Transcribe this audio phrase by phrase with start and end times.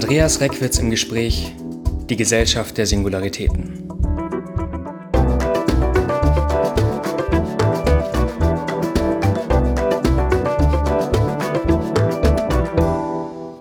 [0.00, 1.52] Andreas Reckwitz im Gespräch
[2.08, 3.88] Die Gesellschaft der Singularitäten.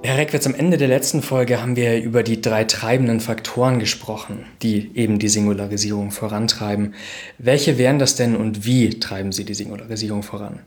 [0.03, 4.45] Herr Reckwitz, am Ende der letzten Folge haben wir über die drei treibenden Faktoren gesprochen,
[4.61, 6.93] die eben die Singularisierung vorantreiben.
[7.39, 10.59] Welche wären das denn und wie treiben sie die Singularisierung voran?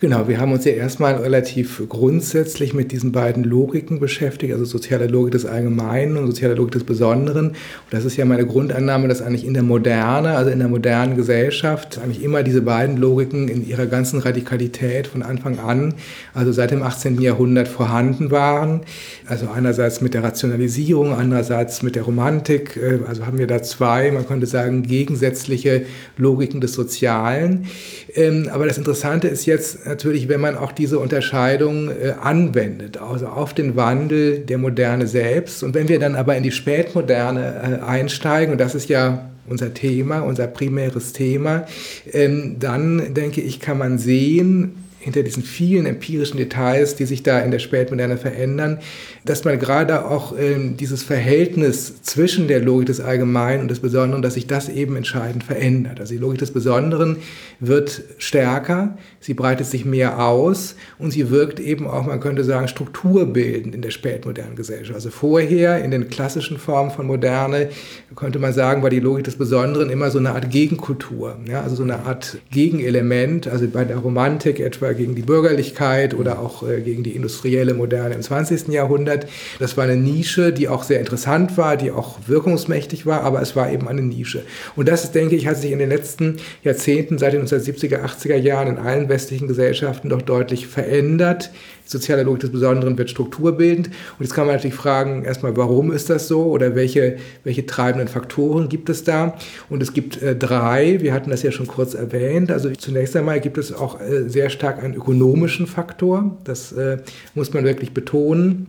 [0.00, 5.06] Genau, wir haben uns ja erstmal relativ grundsätzlich mit diesen beiden Logiken beschäftigt, also soziale
[5.06, 7.50] Logik des Allgemeinen und soziale Logik des Besonderen.
[7.50, 7.56] Und
[7.90, 12.00] das ist ja meine Grundannahme, dass eigentlich in der Moderne, also in der modernen Gesellschaft,
[12.02, 15.94] eigentlich immer diese beiden Logiken in ihrer ganzen Radikalität von Anfang an,
[16.34, 17.20] also seit dem 18.
[17.20, 18.80] Jahrhundert vorhanden waren.
[19.26, 22.76] Also einerseits mit der Rationalisierung, andererseits mit der Romantik.
[22.76, 27.66] Äh, also haben wir da zwei, man könnte sagen, gegensätzliche Logiken des Sozialen.
[28.14, 33.26] Ähm, aber das Interessante ist jetzt natürlich, wenn man auch diese Unterscheidung äh, anwendet, also
[33.26, 35.62] auf den Wandel der Moderne selbst.
[35.62, 39.74] Und wenn wir dann aber in die Spätmoderne äh, einsteigen, und das ist ja unser
[39.74, 41.66] Thema, unser primäres Thema,
[42.12, 47.38] ähm, dann denke ich, kann man sehen, hinter diesen vielen empirischen Details, die sich da
[47.40, 48.78] in der Spätmoderne verändern,
[49.26, 54.22] dass man gerade auch ähm, dieses Verhältnis zwischen der Logik des Allgemeinen und des Besonderen,
[54.22, 56.00] dass sich das eben entscheidend verändert.
[56.00, 57.18] Also die Logik des Besonderen
[57.60, 62.66] wird stärker, sie breitet sich mehr aus und sie wirkt eben auch, man könnte sagen,
[62.66, 64.94] strukturbildend in der spätmodernen Gesellschaft.
[64.94, 67.68] Also vorher in den klassischen Formen von Moderne
[68.16, 71.76] könnte man sagen, war die Logik des Besonderen immer so eine Art Gegenkultur, ja, also
[71.76, 76.80] so eine Art Gegenelement, also bei der Romantik etwa gegen die Bürgerlichkeit oder auch äh,
[76.80, 78.68] gegen die industrielle Moderne im 20.
[78.68, 79.26] Jahrhundert.
[79.58, 83.54] Das war eine Nische, die auch sehr interessant war, die auch wirkungsmächtig war, aber es
[83.56, 84.42] war eben eine Nische.
[84.76, 88.68] Und das, denke ich, hat sich in den letzten Jahrzehnten, seit den 1970er, 80er Jahren
[88.68, 91.50] in allen westlichen Gesellschaften doch deutlich verändert.
[91.84, 93.88] Die soziale Logik des Besonderen wird strukturbildend.
[93.88, 98.08] Und jetzt kann man natürlich fragen, erstmal, warum ist das so oder welche, welche treibenden
[98.08, 99.36] Faktoren gibt es da?
[99.68, 102.50] Und es gibt äh, drei, wir hatten das ja schon kurz erwähnt.
[102.50, 106.38] Also zunächst einmal gibt es auch äh, sehr stark einen ökonomischen Faktor.
[106.44, 106.98] Das äh,
[107.34, 108.66] muss man wirklich betonen.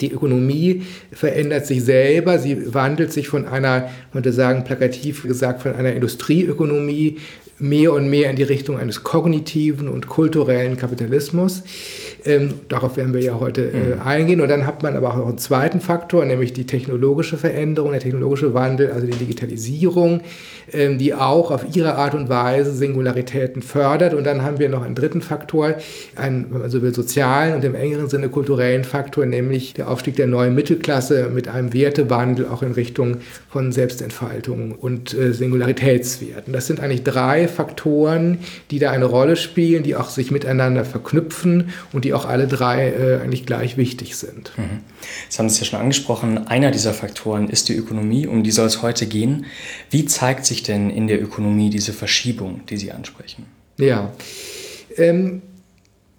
[0.00, 5.62] Die Ökonomie verändert sich selber, sie wandelt sich von einer, man könnte sagen, plakativ gesagt,
[5.62, 7.18] von einer Industrieökonomie
[7.62, 11.62] mehr und mehr in die Richtung eines kognitiven und kulturellen Kapitalismus.
[12.24, 14.02] Ähm, darauf werden wir ja heute äh, mhm.
[14.02, 14.40] eingehen.
[14.40, 18.00] Und dann hat man aber auch noch einen zweiten Faktor, nämlich die technologische Veränderung, der
[18.00, 20.20] technologische Wandel, also die Digitalisierung,
[20.72, 24.14] ähm, die auch auf ihre Art und Weise Singularitäten fördert.
[24.14, 25.74] Und dann haben wir noch einen dritten Faktor,
[26.16, 30.16] einen, wenn man so will, sozialen und im engeren Sinne kulturellen Faktor, nämlich der Aufstieg
[30.16, 33.18] der neuen Mittelklasse mit einem Wertewandel auch in Richtung
[33.48, 36.52] von Selbstentfaltung und äh, Singularitätswerten.
[36.52, 38.38] Das sind eigentlich drei Faktoren,
[38.70, 42.88] die da eine Rolle spielen, die auch sich miteinander verknüpfen und die auch alle drei
[42.88, 44.52] äh, eigentlich gleich wichtig sind.
[44.56, 44.80] Mhm.
[45.28, 46.46] Das haben Sie ja schon angesprochen.
[46.48, 49.46] Einer dieser Faktoren ist die Ökonomie, um die soll es heute gehen.
[49.90, 53.46] Wie zeigt sich denn in der Ökonomie diese Verschiebung, die Sie ansprechen?
[53.78, 54.12] Ja.
[54.96, 55.42] Ähm,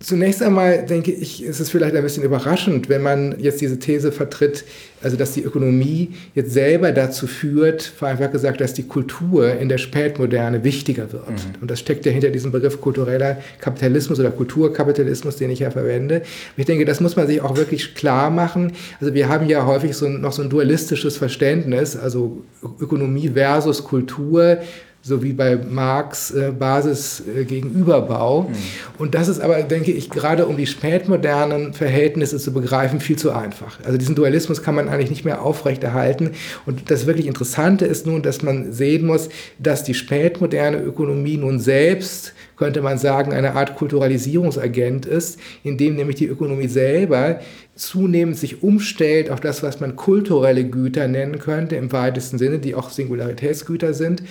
[0.04, 4.12] Zunächst einmal denke ich, ist es vielleicht ein bisschen überraschend, wenn man jetzt diese These
[4.12, 4.66] vertritt,
[5.02, 9.78] also dass die Ökonomie jetzt selber dazu führt, vereinfacht gesagt, dass die Kultur in der
[9.78, 11.30] Spätmoderne wichtiger wird.
[11.30, 11.62] Mhm.
[11.62, 16.18] Und das steckt ja hinter diesem Begriff kultureller Kapitalismus oder Kulturkapitalismus, den ich ja verwende.
[16.18, 16.24] Und
[16.58, 18.74] ich denke, das muss man sich auch wirklich klar machen.
[19.00, 22.44] Also wir haben ja häufig so noch so ein dualistisches Verständnis, also
[22.82, 24.58] Ökonomie versus Kultur
[25.06, 28.44] so wie bei Marx äh, Basis äh, Gegenüberbau.
[28.44, 28.56] Mhm.
[28.98, 33.32] Und das ist aber, denke ich, gerade um die spätmodernen Verhältnisse zu begreifen, viel zu
[33.32, 33.80] einfach.
[33.84, 36.32] Also diesen Dualismus kann man eigentlich nicht mehr aufrechterhalten.
[36.66, 39.28] Und das wirklich Interessante ist nun, dass man sehen muss,
[39.60, 46.18] dass die spätmoderne Ökonomie nun selbst könnte man sagen, eine Art Kulturalisierungsagent ist, indem nämlich
[46.18, 47.40] die Ökonomie selber
[47.76, 52.76] zunehmend sich umstellt auf das, was man kulturelle Güter nennen könnte, im weitesten Sinne, die
[52.76, 54.24] auch Singularitätsgüter sind.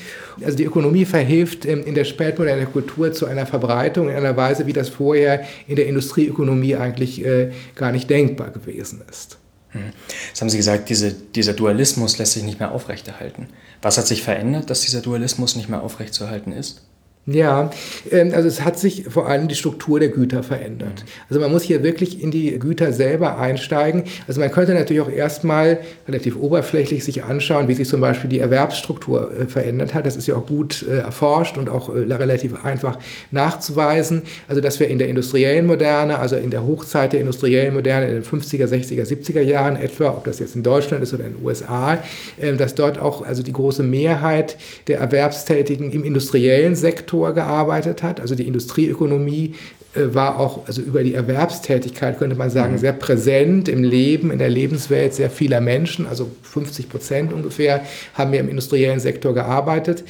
[0.44, 4.72] Also die Ökonomie verhilft in der spätmodernen Kultur zu einer Verbreitung in einer Weise, wie
[4.72, 9.38] das vorher in der Industrieökonomie eigentlich äh, gar nicht denkbar gewesen ist.
[9.70, 9.80] Hm.
[10.28, 13.48] Jetzt haben Sie gesagt, diese, dieser Dualismus lässt sich nicht mehr aufrechterhalten.
[13.80, 16.82] Was hat sich verändert, dass dieser Dualismus nicht mehr aufrechtzuerhalten ist?
[17.24, 17.70] Ja,
[18.10, 21.04] ähm, also es hat sich vor allem die Struktur der Güter verändert.
[21.30, 24.02] Also man muss hier wirklich in die Güter selber einsteigen.
[24.26, 25.78] Also man könnte natürlich auch erstmal
[26.08, 30.04] relativ oberflächlich sich anschauen, wie sich zum Beispiel die Erwerbsstruktur äh, verändert hat.
[30.04, 32.98] Das ist ja auch gut äh, erforscht und auch äh, relativ einfach
[33.30, 34.22] nachzuweisen.
[34.48, 38.14] Also dass wir in der industriellen Moderne, also in der Hochzeit der industriellen Moderne in
[38.14, 41.44] den 50er, 60er, 70er Jahren etwa, ob das jetzt in Deutschland ist oder in den
[41.44, 41.98] USA,
[42.40, 44.56] ähm, dass dort auch also die große Mehrheit
[44.88, 48.20] der Erwerbstätigen im industriellen Sektor Sektor gearbeitet hat.
[48.20, 49.54] Also die Industrieökonomie
[49.94, 52.78] äh, war auch, also über die Erwerbstätigkeit könnte man sagen, mhm.
[52.78, 56.06] sehr präsent im Leben, in der Lebenswelt sehr vieler Menschen.
[56.06, 57.82] Also 50 Prozent ungefähr
[58.14, 60.04] haben wir im industriellen Sektor gearbeitet.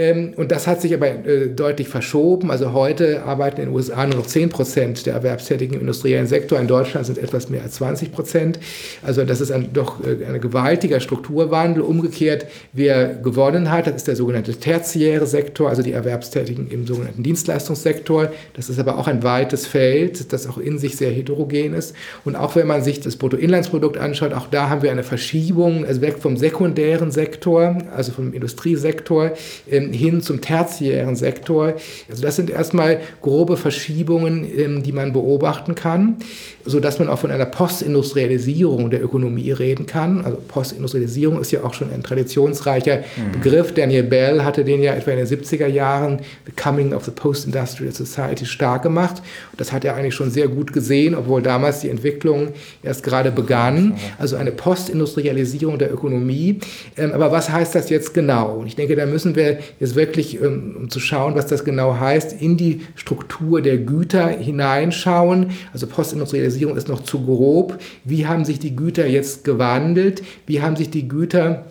[0.00, 2.50] Ähm, und das hat sich aber äh, deutlich verschoben.
[2.50, 6.58] Also heute arbeiten in den USA nur noch 10 Prozent der Erwerbstätigen im industriellen Sektor.
[6.58, 8.58] In Deutschland sind etwas mehr als 20 Prozent.
[9.02, 11.82] Also das ist ein, doch äh, ein gewaltiger Strukturwandel.
[11.82, 17.22] Umgekehrt, wer gewonnen hat, das ist der sogenannte tertiäre Sektor, also die Erwerbstätigen im sogenannten
[17.22, 18.32] Dienstleistungssektor.
[18.54, 21.94] Das ist aber auch ein weites Feld, das auch in sich sehr heterogen ist.
[22.24, 26.00] Und auch wenn man sich das Bruttoinlandsprodukt anschaut, auch da haben wir eine Verschiebung, also
[26.00, 29.32] weg vom sekundären Sektor, also vom Industriesektor,
[29.70, 31.74] ähm, hin zum tertiären Sektor.
[32.08, 36.16] Also das sind erstmal grobe Verschiebungen, ähm, die man beobachten kann,
[36.64, 40.24] sodass man auch von einer Postindustrialisierung der Ökonomie reden kann.
[40.24, 43.32] Also Postindustrialisierung ist ja auch schon ein traditionsreicher mhm.
[43.32, 43.74] Begriff.
[43.74, 47.92] Daniel Bell hatte den ja etwa in den 70er Jahren, The Coming of the Post-Industrial
[47.92, 49.22] Society, stark gemacht.
[49.52, 52.48] Und das hat er eigentlich schon sehr gut gesehen, obwohl damals die Entwicklung
[52.82, 53.94] erst gerade begann.
[54.18, 56.60] Also eine Postindustrialisierung der Ökonomie.
[56.96, 58.56] Ähm, aber was heißt das jetzt genau?
[58.56, 61.98] Und ich denke, da müssen wir jetzt wirklich, ähm, um zu schauen, was das genau
[61.98, 65.50] heißt, in die Struktur der Güter hineinschauen.
[65.72, 67.78] Also Postindustrialisierung ist noch zu grob.
[68.04, 70.22] Wie haben sich die Güter jetzt gewandelt?
[70.46, 71.64] Wie haben sich die Güter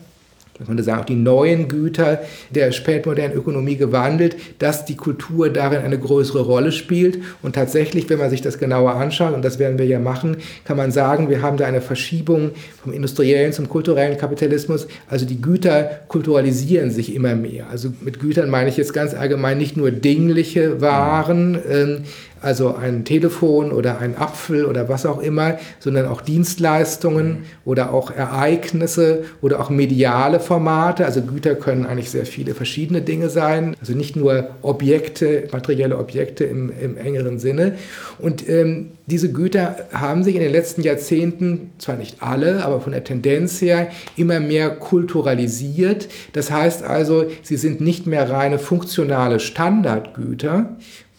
[0.59, 5.79] man könnte sagen, auch die neuen Güter der spätmodernen Ökonomie gewandelt, dass die Kultur darin
[5.79, 7.19] eine größere Rolle spielt.
[7.41, 10.75] Und tatsächlich, wenn man sich das genauer anschaut, und das werden wir ja machen, kann
[10.75, 12.51] man sagen, wir haben da eine Verschiebung
[12.83, 14.88] vom industriellen zum kulturellen Kapitalismus.
[15.07, 17.69] Also die Güter kulturalisieren sich immer mehr.
[17.69, 21.97] Also mit Gütern meine ich jetzt ganz allgemein nicht nur dingliche Waren, äh,
[22.41, 27.44] also ein Telefon oder ein Apfel oder was auch immer, sondern auch Dienstleistungen mhm.
[27.65, 31.06] oder auch Ereignisse oder auch mediale Formate.
[31.06, 36.45] Also Güter können eigentlich sehr viele verschiedene Dinge sein, also nicht nur Objekte, materielle Objekte
[36.45, 37.75] im, im engeren Sinne.
[38.18, 42.91] Und ähm, diese Güter haben sich in den letzten Jahrzehnten, zwar nicht alle, aber von
[42.91, 46.07] der Tendenz her immer mehr kulturalisiert.
[46.33, 50.77] Das heißt also, sie sind nicht mehr reine funktionale Standardgüter,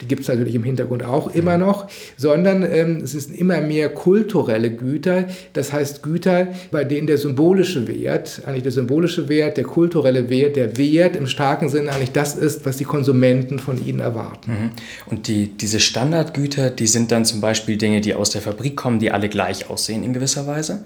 [0.09, 4.71] gibt es natürlich im Hintergrund auch immer noch, sondern ähm, es sind immer mehr kulturelle
[4.71, 10.29] Güter, das heißt Güter, bei denen der symbolische Wert, eigentlich der symbolische Wert, der kulturelle
[10.31, 14.51] Wert, der Wert im starken Sinne eigentlich das ist, was die Konsumenten von ihnen erwarten.
[14.51, 14.71] Mhm.
[15.07, 18.99] Und die, diese Standardgüter, die sind dann zum Beispiel Dinge, die aus der Fabrik kommen,
[18.99, 20.85] die alle gleich aussehen in gewisser Weise?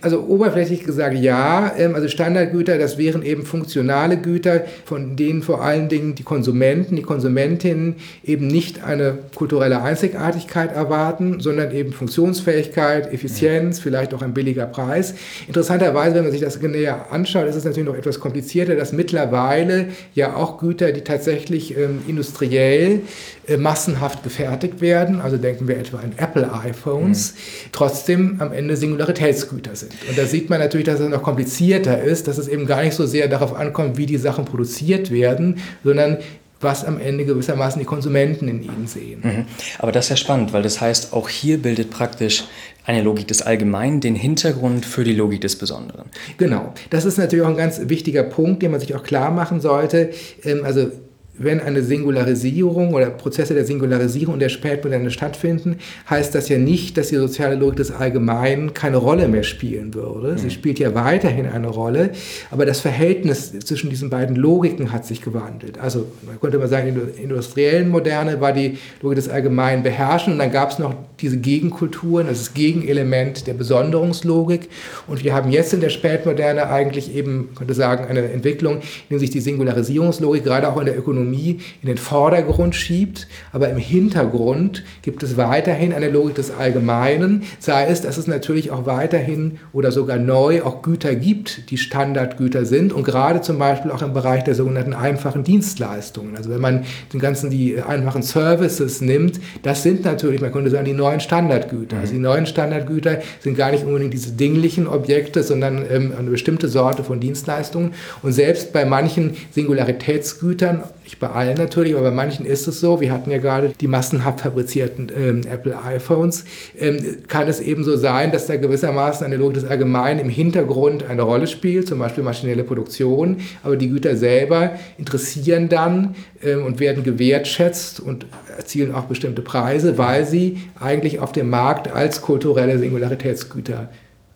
[0.00, 1.72] Also oberflächlich gesagt ja.
[1.76, 6.96] Ähm, also Standardgüter, das wären eben funktionale Güter, von denen vor allen Dingen die Konsumenten,
[6.96, 14.34] die Konsumentinnen eben nicht eine kulturelle Einzigartigkeit erwarten, sondern eben Funktionsfähigkeit, Effizienz, vielleicht auch ein
[14.34, 15.14] billiger Preis.
[15.46, 19.88] Interessanterweise, wenn man sich das näher anschaut, ist es natürlich noch etwas komplizierter, dass mittlerweile
[20.14, 23.00] ja auch Güter, die tatsächlich ähm, industriell
[23.46, 27.38] äh, massenhaft gefertigt werden, also denken wir etwa an Apple iPhones, mhm.
[27.72, 29.85] trotzdem am Ende Singularitätsgüter sind.
[30.08, 32.94] Und da sieht man natürlich, dass es noch komplizierter ist, dass es eben gar nicht
[32.94, 36.18] so sehr darauf ankommt, wie die Sachen produziert werden, sondern
[36.60, 39.20] was am Ende gewissermaßen die Konsumenten in ihnen sehen.
[39.22, 39.44] Mhm.
[39.78, 42.44] Aber das ist ja spannend, weil das heißt, auch hier bildet praktisch
[42.86, 46.06] eine Logik des Allgemeinen den Hintergrund für die Logik des Besonderen.
[46.38, 49.60] Genau, das ist natürlich auch ein ganz wichtiger Punkt, den man sich auch klar machen
[49.60, 50.10] sollte.
[50.44, 50.90] Ähm, also
[51.38, 55.76] wenn eine Singularisierung oder Prozesse der Singularisierung der Spätmoderne stattfinden,
[56.08, 60.32] heißt das ja nicht, dass die soziale Logik des Allgemeinen keine Rolle mehr spielen würde.
[60.32, 60.38] Mhm.
[60.38, 62.10] Sie spielt ja weiterhin eine Rolle,
[62.50, 65.78] aber das Verhältnis zwischen diesen beiden Logiken hat sich gewandelt.
[65.78, 70.34] Also man könnte mal sagen, in der industriellen Moderne war die Logik des Allgemeinen beherrschend
[70.34, 74.68] und dann gab es noch diese Gegenkulturen, das Gegenelement der Besonderungslogik
[75.06, 79.18] und wir haben jetzt in der Spätmoderne eigentlich eben, könnte sagen, eine Entwicklung, in der
[79.18, 83.78] sich die Singularisierungslogik gerade auch in der Ökonomie Ökonomie in den Vordergrund schiebt, aber im
[83.78, 89.58] Hintergrund gibt es weiterhin eine Logik des Allgemeinen, sei es, dass es natürlich auch weiterhin
[89.72, 94.12] oder sogar neu auch Güter gibt, die Standardgüter sind und gerade zum Beispiel auch im
[94.12, 96.36] Bereich der sogenannten einfachen Dienstleistungen.
[96.36, 100.84] Also wenn man den ganzen die einfachen Services nimmt, das sind natürlich, man könnte sagen,
[100.84, 101.98] die neuen Standardgüter.
[101.98, 106.68] Also die neuen Standardgüter sind gar nicht unbedingt diese dinglichen Objekte, sondern ähm, eine bestimmte
[106.68, 107.92] Sorte von Dienstleistungen.
[108.22, 110.82] Und selbst bei manchen Singularitätsgütern,
[111.16, 113.00] nicht bei allen natürlich, aber bei manchen ist es so.
[113.00, 116.44] Wir hatten ja gerade die massenhaft fabrizierten ähm, Apple iPhones.
[116.78, 121.08] Ähm, kann es eben so sein, dass da gewissermaßen eine Logik des Allgemeinen im Hintergrund
[121.08, 126.80] eine Rolle spielt, zum Beispiel maschinelle Produktion, aber die Güter selber interessieren dann ähm, und
[126.80, 132.78] werden gewertschätzt und erzielen auch bestimmte Preise, weil sie eigentlich auf dem Markt als kulturelle
[132.78, 133.88] Singularitätsgüter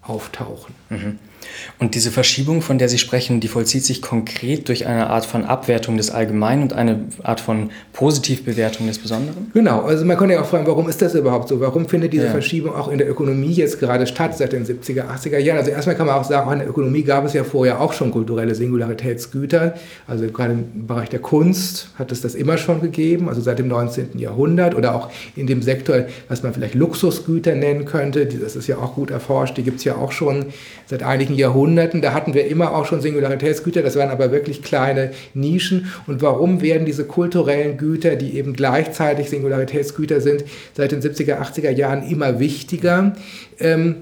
[0.02, 0.74] auftauchen.
[0.88, 1.18] Mhm.
[1.78, 5.44] Und diese Verschiebung, von der Sie sprechen, die vollzieht sich konkret durch eine Art von
[5.44, 9.50] Abwertung des Allgemeinen und eine Art von Positivbewertung des Besonderen?
[9.54, 11.60] Genau, also man kann ja auch fragen, warum ist das überhaupt so?
[11.60, 12.30] Warum findet diese ja.
[12.30, 15.58] Verschiebung auch in der Ökonomie jetzt gerade statt seit den 70er, 80er Jahren?
[15.58, 17.92] Also erstmal kann man auch sagen, auch in der Ökonomie gab es ja vorher auch
[17.92, 19.74] schon kulturelle Singularitätsgüter.
[20.06, 23.68] Also gerade im Bereich der Kunst hat es das immer schon gegeben, also seit dem
[23.68, 24.18] 19.
[24.18, 28.26] Jahrhundert oder auch in dem Sektor, was man vielleicht Luxusgüter nennen könnte.
[28.26, 30.46] Das ist ja auch gut erforscht, die gibt es ja auch schon
[30.90, 32.02] seit einigen Jahrhunderten.
[32.02, 35.92] Da hatten wir immer auch schon Singularitätsgüter, das waren aber wirklich kleine Nischen.
[36.08, 40.44] Und warum werden diese kulturellen Güter, die eben gleichzeitig Singularitätsgüter sind,
[40.74, 43.14] seit den 70er, 80er Jahren immer wichtiger?
[43.60, 43.96] Ähm,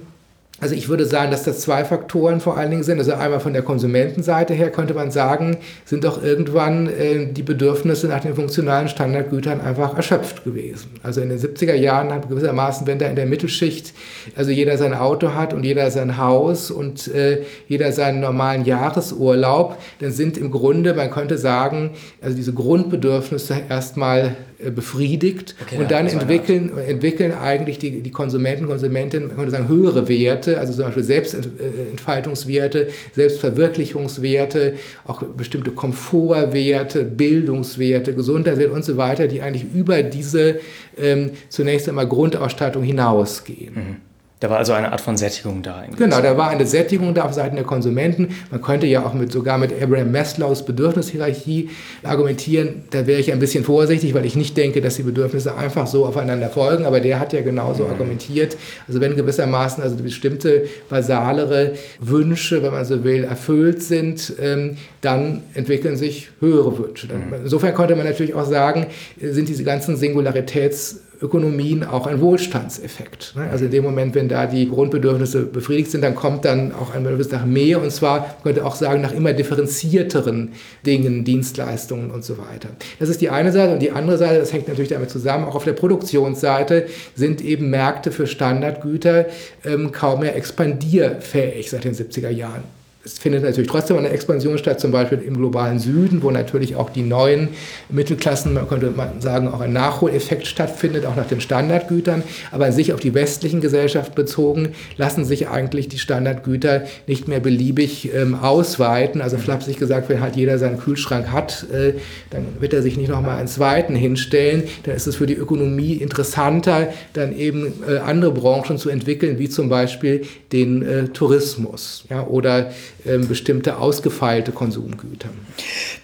[0.61, 2.99] also ich würde sagen, dass das zwei Faktoren vor allen Dingen sind.
[2.99, 8.09] Also einmal von der Konsumentenseite her könnte man sagen, sind doch irgendwann äh, die Bedürfnisse
[8.09, 10.91] nach den funktionalen Standardgütern einfach erschöpft gewesen.
[11.05, 13.95] Also in den 70er Jahren hat gewissermaßen, wenn da in der Mittelschicht,
[14.35, 19.79] also jeder sein Auto hat und jeder sein Haus und äh, jeder seinen normalen Jahresurlaub,
[20.01, 24.37] dann sind im Grunde, man könnte sagen, also diese Grundbedürfnisse erstmal
[24.75, 30.59] befriedigt okay, und dann entwickeln, entwickeln eigentlich die, die Konsumenten, Konsumentinnen, man sagen, höhere Werte,
[30.59, 34.75] also zum Beispiel Selbstentfaltungswerte, Selbstverwirklichungswerte,
[35.07, 40.59] auch bestimmte Komfortwerte, Bildungswerte, Gesundheitswerte und so weiter, die eigentlich über diese
[40.99, 43.75] ähm, zunächst einmal Grundausstattung hinausgehen.
[43.75, 44.08] Mhm.
[44.41, 45.79] Da war also eine Art von Sättigung da.
[45.79, 45.99] Eigentlich.
[45.99, 48.29] Genau, da war eine Sättigung da auf Seiten der Konsumenten.
[48.51, 51.71] Man könnte ja auch mit, sogar mit Abraham Maslows Bedürfnishierarchie
[52.05, 52.85] argumentieren.
[52.91, 56.07] Da wäre ich ein bisschen vorsichtig, weil ich nicht denke, dass die Bedürfnisse einfach so
[56.07, 56.87] aufeinander folgen.
[56.87, 57.91] Aber der hat ja genauso mhm.
[57.91, 58.57] argumentiert.
[58.87, 65.43] Also wenn gewissermaßen also bestimmte basalere Wünsche, wenn man so will, erfüllt sind, ähm, dann
[65.55, 67.09] entwickeln sich höhere Wünsche.
[67.09, 67.35] Mhm.
[67.43, 68.87] Insofern könnte man natürlich auch sagen,
[69.21, 73.35] sind diese ganzen Singularitäts Ökonomien auch ein Wohlstandseffekt.
[73.37, 73.49] Ne?
[73.51, 77.03] Also in dem Moment, wenn da die Grundbedürfnisse befriedigt sind, dann kommt dann auch ein
[77.03, 80.53] Bedürfnis nach mehr und zwar, man könnte auch sagen, nach immer differenzierteren
[80.87, 82.69] Dingen, Dienstleistungen und so weiter.
[83.01, 85.57] Das ist die eine Seite und die andere Seite, das hängt natürlich damit zusammen, auch
[85.57, 89.27] auf der Produktionsseite sind eben Märkte für Standardgüter
[89.65, 92.78] ähm, kaum mehr expandierfähig seit den 70er Jahren
[93.09, 96.91] es findet natürlich trotzdem eine Expansion statt, zum Beispiel im globalen Süden, wo natürlich auch
[96.91, 97.49] die neuen
[97.89, 102.23] Mittelklassen, man könnte sagen, auch ein Nachholeffekt stattfindet, auch nach den Standardgütern.
[102.51, 108.13] Aber sich auf die westlichen Gesellschaften bezogen, lassen sich eigentlich die Standardgüter nicht mehr beliebig
[108.15, 109.23] ähm, ausweiten.
[109.23, 111.95] Also flapsig gesagt, wenn halt jeder seinen Kühlschrank hat, äh,
[112.31, 114.65] dann wird er sich nicht nochmal einen zweiten hinstellen.
[114.83, 119.49] Dann ist es für die Ökonomie interessanter, dann eben äh, andere Branchen zu entwickeln, wie
[119.49, 122.71] zum Beispiel den äh, Tourismus ja, oder
[123.05, 125.29] bestimmte ausgefeilte Konsumgüter.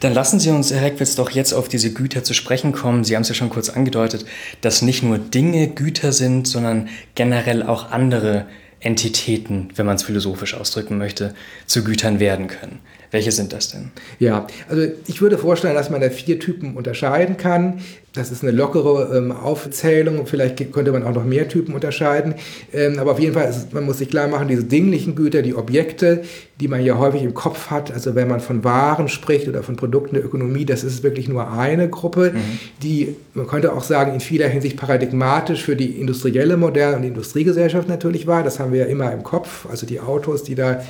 [0.00, 3.04] Dann lassen Sie uns, Herr Reckwitz, doch jetzt auf diese Güter zu sprechen kommen.
[3.04, 4.24] Sie haben es ja schon kurz angedeutet,
[4.60, 8.46] dass nicht nur Dinge Güter sind, sondern generell auch andere
[8.80, 11.34] Entitäten, wenn man es philosophisch ausdrücken möchte,
[11.66, 12.80] zu Gütern werden können.
[13.14, 13.92] Welche sind das denn?
[14.18, 17.78] Ja, also ich würde vorstellen, dass man da vier Typen unterscheiden kann.
[18.12, 20.26] Das ist eine lockere ähm, Aufzählung.
[20.26, 22.34] Vielleicht könnte man auch noch mehr Typen unterscheiden.
[22.72, 25.54] Ähm, aber auf jeden Fall, ist, man muss sich klar machen, diese dinglichen Güter, die
[25.54, 26.22] Objekte,
[26.58, 29.76] die man ja häufig im Kopf hat, also wenn man von Waren spricht oder von
[29.76, 32.58] Produkten der Ökonomie, das ist wirklich nur eine Gruppe, mhm.
[32.82, 37.08] die, man könnte auch sagen, in vieler Hinsicht paradigmatisch für die industrielle Moderne und die
[37.08, 38.42] Industriegesellschaft natürlich war.
[38.42, 39.66] Das haben wir ja immer im Kopf.
[39.70, 40.82] Also die Autos, die da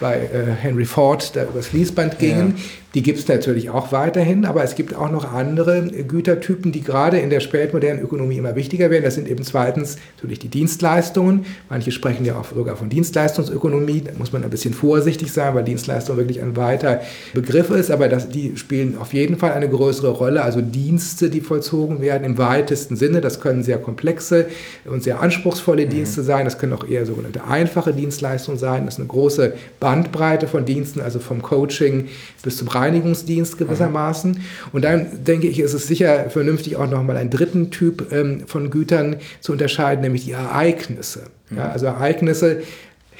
[0.00, 2.54] bei äh, Henry Ford da übers Fließband gingen.
[2.56, 2.62] Ja.
[2.94, 7.18] Die gibt es natürlich auch weiterhin, aber es gibt auch noch andere Gütertypen, die gerade
[7.18, 9.04] in der spätmodernen Ökonomie immer wichtiger werden.
[9.04, 11.46] Das sind eben zweitens natürlich die Dienstleistungen.
[11.68, 14.02] Manche sprechen ja auch sogar von Dienstleistungsökonomie.
[14.06, 17.00] Da muss man ein bisschen vorsichtig sein, weil Dienstleistung wirklich ein weiter
[17.32, 20.42] Begriff ist, aber das, die spielen auf jeden Fall eine größere Rolle.
[20.42, 23.20] Also Dienste, die vollzogen werden im weitesten Sinne.
[23.20, 24.46] Das können sehr komplexe
[24.84, 25.90] und sehr anspruchsvolle mhm.
[25.90, 26.44] Dienste sein.
[26.44, 28.84] Das können auch eher sogenannte einfache Dienstleistungen sein.
[28.86, 32.08] Das ist eine große Bandbreite von Diensten, also vom Coaching
[32.42, 34.40] bis zum Reinigungsdienst gewissermaßen.
[34.72, 38.70] Und dann denke ich, ist es sicher vernünftig, auch nochmal einen dritten Typ ähm, von
[38.70, 41.24] Gütern zu unterscheiden, nämlich die Ereignisse.
[41.54, 42.62] Ja, also Ereignisse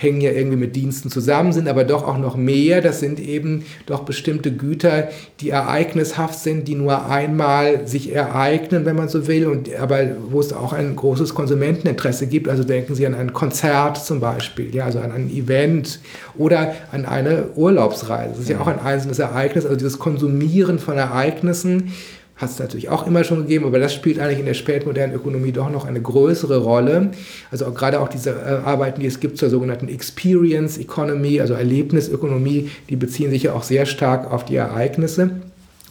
[0.00, 2.80] hängen ja irgendwie mit Diensten zusammen, sind aber doch auch noch mehr.
[2.80, 5.08] Das sind eben doch bestimmte Güter,
[5.40, 10.40] die ereignishaft sind, die nur einmal sich ereignen, wenn man so will, und aber wo
[10.40, 12.48] es auch ein großes Konsumenteninteresse gibt.
[12.48, 16.00] Also denken Sie an ein Konzert zum Beispiel, ja, also an ein Event
[16.38, 18.30] oder an eine Urlaubsreise.
[18.30, 21.92] Das ist ja auch ein einzelnes Ereignis, also dieses Konsumieren von Ereignissen
[22.40, 25.52] hat es natürlich auch immer schon gegeben, aber das spielt eigentlich in der spätmodernen Ökonomie
[25.52, 27.10] doch noch eine größere Rolle.
[27.50, 31.52] Also auch, gerade auch diese äh, Arbeiten, die es gibt zur sogenannten Experience Economy, also
[31.52, 35.30] Erlebnisökonomie, die beziehen sich ja auch sehr stark auf die Ereignisse.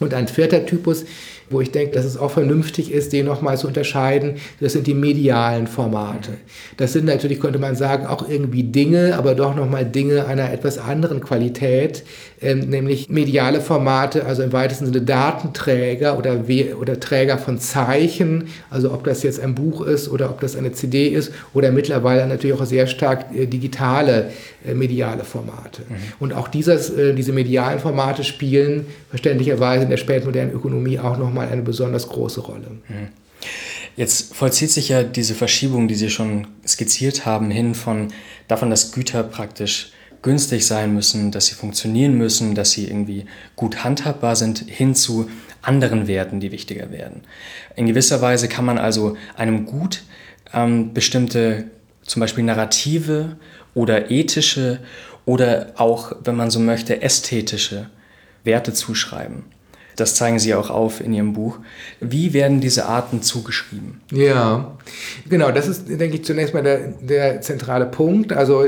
[0.00, 1.04] Und ein vierter Typus
[1.50, 4.36] wo ich denke, dass es auch vernünftig ist, den nochmal zu unterscheiden.
[4.60, 6.34] Das sind die medialen Formate.
[6.76, 10.78] Das sind natürlich, könnte man sagen, auch irgendwie Dinge, aber doch nochmal Dinge einer etwas
[10.78, 12.04] anderen Qualität,
[12.42, 16.44] ähm, nämlich mediale Formate, also im weitesten Sinne Datenträger oder,
[16.80, 20.72] oder Träger von Zeichen, also ob das jetzt ein Buch ist oder ob das eine
[20.72, 24.30] CD ist oder mittlerweile natürlich auch sehr stark äh, digitale
[24.66, 25.82] äh, mediale Formate.
[25.88, 25.94] Mhm.
[26.18, 31.48] Und auch dieses, äh, diese medialen Formate spielen verständlicherweise in der spätmodernen Ökonomie auch nochmal
[31.48, 32.68] eine besonders große Rolle.
[32.88, 33.08] Mhm.
[33.96, 38.08] Jetzt vollzieht sich ja diese Verschiebung, die Sie schon skizziert haben, hin von
[38.48, 39.92] davon, dass Güter praktisch
[40.22, 45.30] günstig sein müssen, dass sie funktionieren müssen, dass sie irgendwie gut handhabbar sind, hin zu
[45.62, 47.22] anderen Werten, die wichtiger werden.
[47.76, 50.02] In gewisser Weise kann man also einem Gut
[50.52, 51.64] ähm, bestimmte
[52.02, 53.36] zum Beispiel Narrative
[53.74, 54.80] oder ethische
[55.26, 57.88] oder auch, wenn man so möchte, ästhetische
[58.44, 59.44] Werte zuschreiben.
[59.96, 61.58] Das zeigen Sie auch auf in Ihrem Buch.
[62.00, 64.00] Wie werden diese Arten zugeschrieben?
[64.10, 64.78] Ja,
[65.28, 68.32] genau, das ist, denke ich, zunächst mal der, der zentrale Punkt.
[68.32, 68.64] Also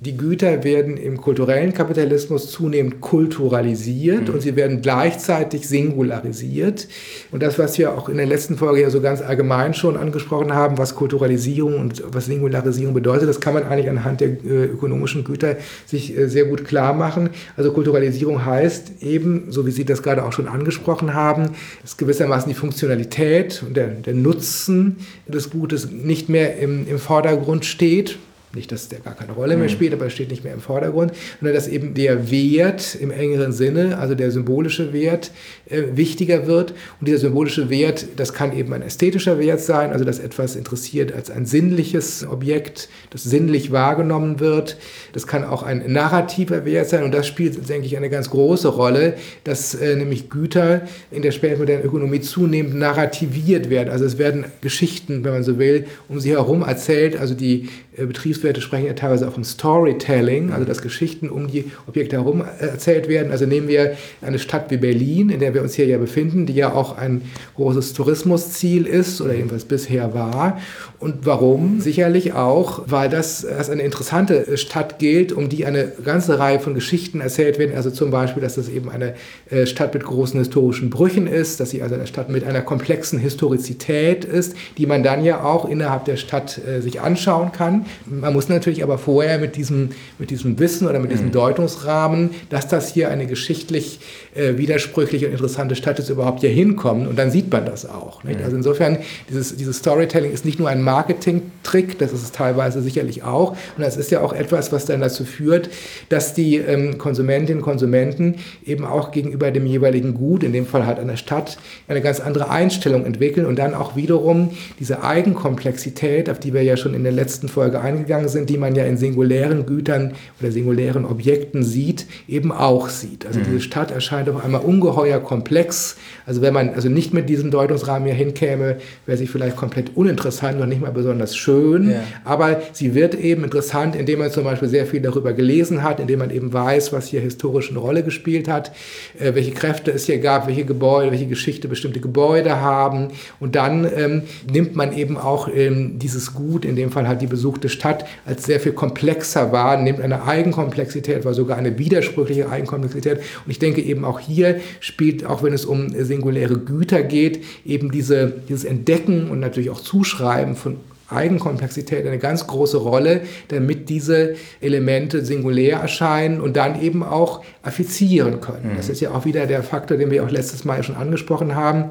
[0.00, 4.34] die Güter werden im kulturellen Kapitalismus zunehmend kulturalisiert mhm.
[4.34, 6.88] und sie werden gleichzeitig singularisiert.
[7.30, 10.52] Und das, was wir auch in der letzten Folge ja so ganz allgemein schon angesprochen
[10.52, 15.22] haben, was Kulturalisierung und was Singularisierung bedeutet, das kann man eigentlich anhand der äh, ökonomischen
[15.22, 17.30] Güter sich äh, sehr gut klar machen.
[17.56, 21.50] Also Kulturalisierung heißt eben, so wie Sie das gerade auch schon angesprochen haben,
[21.82, 24.96] dass gewissermaßen die Funktionalität und der, der Nutzen
[25.28, 28.18] des Gutes nicht mehr im, im Vordergrund steht,
[28.54, 29.72] nicht, dass der gar keine Rolle mehr mhm.
[29.72, 33.52] spielt, aber er steht nicht mehr im Vordergrund, sondern dass eben der Wert im engeren
[33.52, 35.30] Sinne, also der symbolische Wert,
[35.68, 36.72] äh, wichtiger wird.
[37.00, 41.12] Und dieser symbolische Wert, das kann eben ein ästhetischer Wert sein, also dass etwas interessiert
[41.12, 44.76] als ein sinnliches Objekt, das sinnlich wahrgenommen wird.
[45.12, 48.68] Das kann auch ein narrativer Wert sein und das spielt, denke ich, eine ganz große
[48.68, 53.90] Rolle, dass äh, nämlich Güter in der spätmodernen Ökonomie zunehmend narrativiert werden.
[53.90, 58.06] Also es werden Geschichten, wenn man so will, um sie herum erzählt, also die äh,
[58.44, 62.66] Betriebswerte sprechen ja teilweise auch vom Storytelling, also dass Geschichten um die Objekte herum äh,
[62.66, 63.32] erzählt werden.
[63.32, 66.52] Also nehmen wir eine Stadt wie Berlin, in der wir uns hier ja befinden, die
[66.54, 67.22] ja auch ein
[67.56, 70.60] großes Tourismusziel ist oder jedenfalls bisher war.
[70.98, 71.80] Und warum?
[71.80, 76.74] Sicherlich auch, weil das als eine interessante Stadt gilt, um die eine ganze Reihe von
[76.74, 77.74] Geschichten erzählt werden.
[77.74, 79.14] Also zum Beispiel, dass das eben eine
[79.50, 83.18] äh, Stadt mit großen historischen Brüchen ist, dass sie also eine Stadt mit einer komplexen
[83.18, 87.86] Historizität ist, die man dann ja auch innerhalb der Stadt sich anschauen kann.
[88.06, 91.32] Man muss natürlich aber vorher mit diesem, mit diesem Wissen oder mit diesem mhm.
[91.32, 94.00] Deutungsrahmen, dass das hier eine geschichtlich
[94.34, 97.06] äh, widersprüchliche und interessante Stadt ist, überhaupt hier hinkommen.
[97.06, 98.22] Und dann sieht man das auch.
[98.22, 98.36] Mhm.
[98.44, 98.98] Also insofern,
[99.30, 103.52] dieses, dieses Storytelling ist nicht nur ein Marketing-Trick, das ist es teilweise sicherlich auch.
[103.52, 105.70] Und das ist ja auch etwas, was dann dazu führt,
[106.10, 110.86] dass die ähm, Konsumentinnen und Konsumenten eben auch gegenüber dem jeweiligen Gut, in dem Fall
[110.86, 111.56] halt einer Stadt,
[111.88, 116.76] eine ganz andere Einstellung entwickeln und dann auch wiederum diese Eigenkomplexität, auf die wir ja
[116.76, 117.80] schon in der letzten Folge Folge
[118.24, 123.26] eingegangen sind, die man ja in singulären Gütern oder singulären Objekten sieht, eben auch sieht.
[123.26, 123.44] Also mhm.
[123.44, 125.96] diese Stadt erscheint auf einmal ungeheuer komplex.
[126.26, 130.60] Also wenn man also nicht mit diesem Deutungsrahmen hier hinkäme, wäre sie vielleicht komplett uninteressant
[130.60, 131.90] und nicht mal besonders schön.
[131.90, 132.02] Ja.
[132.24, 136.20] Aber sie wird eben interessant, indem man zum Beispiel sehr viel darüber gelesen hat, indem
[136.20, 138.72] man eben weiß, was hier historisch eine Rolle gespielt hat,
[139.18, 143.08] äh, welche Kräfte es hier gab, welche Gebäude, welche Geschichte bestimmte Gebäude haben.
[143.40, 147.26] Und dann ähm, nimmt man eben auch ähm, dieses Gut, in dem Fall halt die
[147.26, 153.18] besuchte Stadt als sehr viel komplexer wahr, nimmt eine Eigenkomplexität, war sogar eine widersprüchliche Eigenkomplexität.
[153.18, 157.90] Und ich denke eben auch hier spielt, auch wenn es um singuläre Güter geht, eben
[157.90, 164.36] diese, dieses Entdecken und natürlich auch Zuschreiben von Eigenkomplexität eine ganz große Rolle, damit diese
[164.60, 168.72] Elemente singulär erscheinen und dann eben auch affizieren können.
[168.72, 168.76] Mhm.
[168.76, 171.90] Das ist ja auch wieder der Faktor, den wir auch letztes Mal schon angesprochen haben.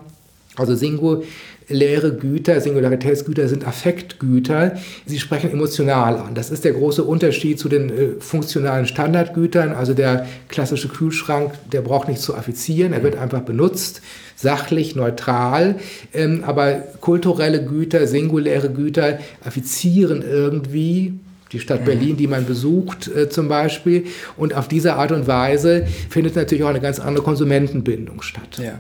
[0.55, 1.23] Also Singu
[1.69, 4.77] leere Güter, Singularitätsgüter sind Affektgüter.
[5.05, 6.35] Sie sprechen emotional an.
[6.35, 9.73] Das ist der große Unterschied zu den äh, funktionalen Standardgütern.
[9.73, 14.01] Also der klassische Kühlschrank, der braucht nicht zu affizieren, er wird einfach benutzt,
[14.35, 15.75] sachlich, neutral.
[16.13, 21.13] Ähm, aber kulturelle Güter, singuläre Güter affizieren irgendwie
[21.53, 21.85] die Stadt.
[21.85, 24.05] Berlin, die man besucht äh, zum Beispiel.
[24.37, 28.59] Und auf diese Art und Weise findet natürlich auch eine ganz andere Konsumentenbindung statt.
[28.61, 28.79] Ja.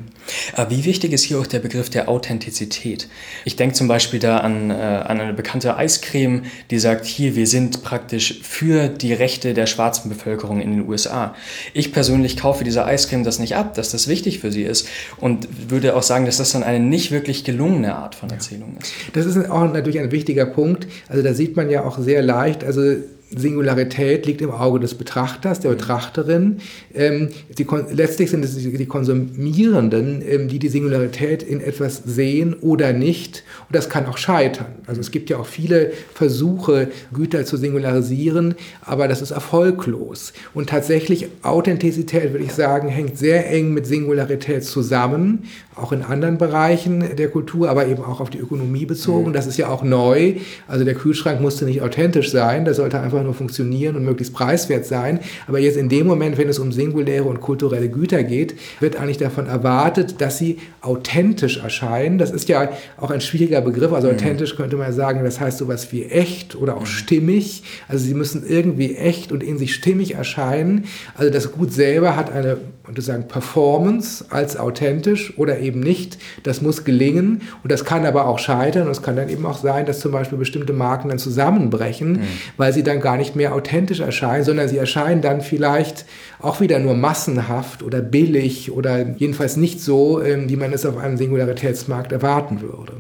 [0.53, 3.07] Aber wie wichtig ist hier auch der Begriff der Authentizität?
[3.45, 7.47] Ich denke zum Beispiel da an, äh, an eine bekannte Eiscreme, die sagt, hier, wir
[7.47, 11.35] sind praktisch für die Rechte der schwarzen Bevölkerung in den USA.
[11.73, 15.47] Ich persönlich kaufe dieser Eiscreme das nicht ab, dass das wichtig für sie ist und
[15.69, 18.93] würde auch sagen, dass das dann eine nicht wirklich gelungene Art von Erzählung ist.
[19.13, 20.87] Das ist auch natürlich ein wichtiger Punkt.
[21.07, 25.59] Also da sieht man ja auch sehr leicht, also Singularität liegt im Auge des Betrachters,
[25.59, 26.57] der Betrachterin.
[26.93, 32.93] Ähm, die, letztlich sind es die Konsumierenden, ähm, die die Singularität in etwas sehen oder
[32.93, 33.43] nicht.
[33.67, 34.67] Und das kann auch scheitern.
[34.87, 40.33] Also es gibt ja auch viele Versuche, Güter zu singularisieren, aber das ist erfolglos.
[40.53, 45.43] Und tatsächlich Authentizität, würde ich sagen, hängt sehr eng mit Singularität zusammen,
[45.75, 49.29] auch in anderen Bereichen der Kultur, aber eben auch auf die Ökonomie bezogen.
[49.29, 49.33] Mhm.
[49.33, 50.35] Das ist ja auch neu.
[50.67, 54.85] Also der Kühlschrank musste nicht authentisch sein, der sollte einfach nur funktionieren und möglichst preiswert
[54.85, 55.19] sein.
[55.47, 59.17] Aber jetzt in dem Moment, wenn es um singuläre und kulturelle Güter geht, wird eigentlich
[59.17, 62.17] davon erwartet, dass sie authentisch erscheinen.
[62.17, 63.93] Das ist ja auch ein schwieriger Begriff.
[63.93, 64.15] Also mhm.
[64.15, 67.63] authentisch könnte man sagen, das heißt sowas wie echt oder auch stimmig.
[67.87, 70.85] Also sie müssen irgendwie echt und in sich stimmig erscheinen.
[71.15, 76.17] Also das Gut selber hat eine und sagen Performance als authentisch oder eben nicht.
[76.43, 78.87] Das muss gelingen und das kann aber auch scheitern.
[78.87, 82.27] Und es kann dann eben auch sein, dass zum Beispiel bestimmte Marken dann zusammenbrechen, mhm.
[82.57, 86.05] weil sie dann gar nicht mehr authentisch erscheinen, sondern sie erscheinen dann vielleicht
[86.39, 90.97] auch wieder nur massenhaft oder billig oder jedenfalls nicht so, ähm, wie man es auf
[90.97, 92.93] einem Singularitätsmarkt erwarten würde.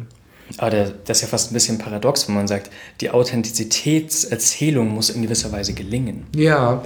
[0.57, 2.69] Aber der, das ist ja fast ein bisschen paradox, wenn man sagt,
[3.01, 6.27] die Authentizitätserzählung muss in gewisser Weise gelingen.
[6.35, 6.83] Ja,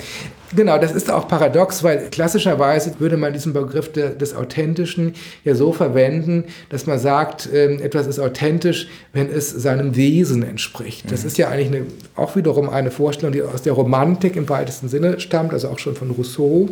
[0.56, 5.54] genau, das ist auch paradox, weil klassischerweise würde man diesen Begriff de, des Authentischen ja
[5.54, 11.12] so verwenden, dass man sagt, äh, etwas ist authentisch, wenn es seinem Wesen entspricht.
[11.12, 11.28] Das mhm.
[11.28, 15.20] ist ja eigentlich eine, auch wiederum eine Vorstellung, die aus der Romantik im weitesten Sinne
[15.20, 16.70] stammt, also auch schon von Rousseau.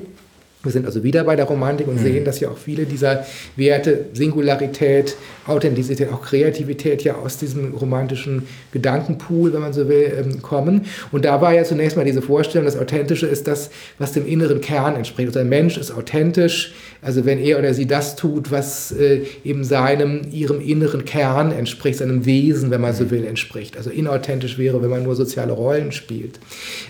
[0.65, 2.03] Wir sind also wieder bei der Romantik und mhm.
[2.03, 3.25] sehen, dass ja auch viele dieser
[3.55, 5.15] Werte, Singularität,
[5.47, 10.85] Authentizität, auch Kreativität ja aus diesem romantischen Gedankenpool, wenn man so will, ähm, kommen.
[11.11, 14.59] Und da war ja zunächst mal diese Vorstellung, das Authentische ist das, was dem inneren
[14.59, 15.27] Kern entspricht.
[15.27, 19.63] Also ein Mensch ist authentisch, also wenn er oder sie das tut, was äh, eben
[19.63, 23.77] seinem, ihrem inneren Kern entspricht, seinem Wesen, wenn man so will, entspricht.
[23.77, 26.39] Also inauthentisch wäre, wenn man nur soziale Rollen spielt.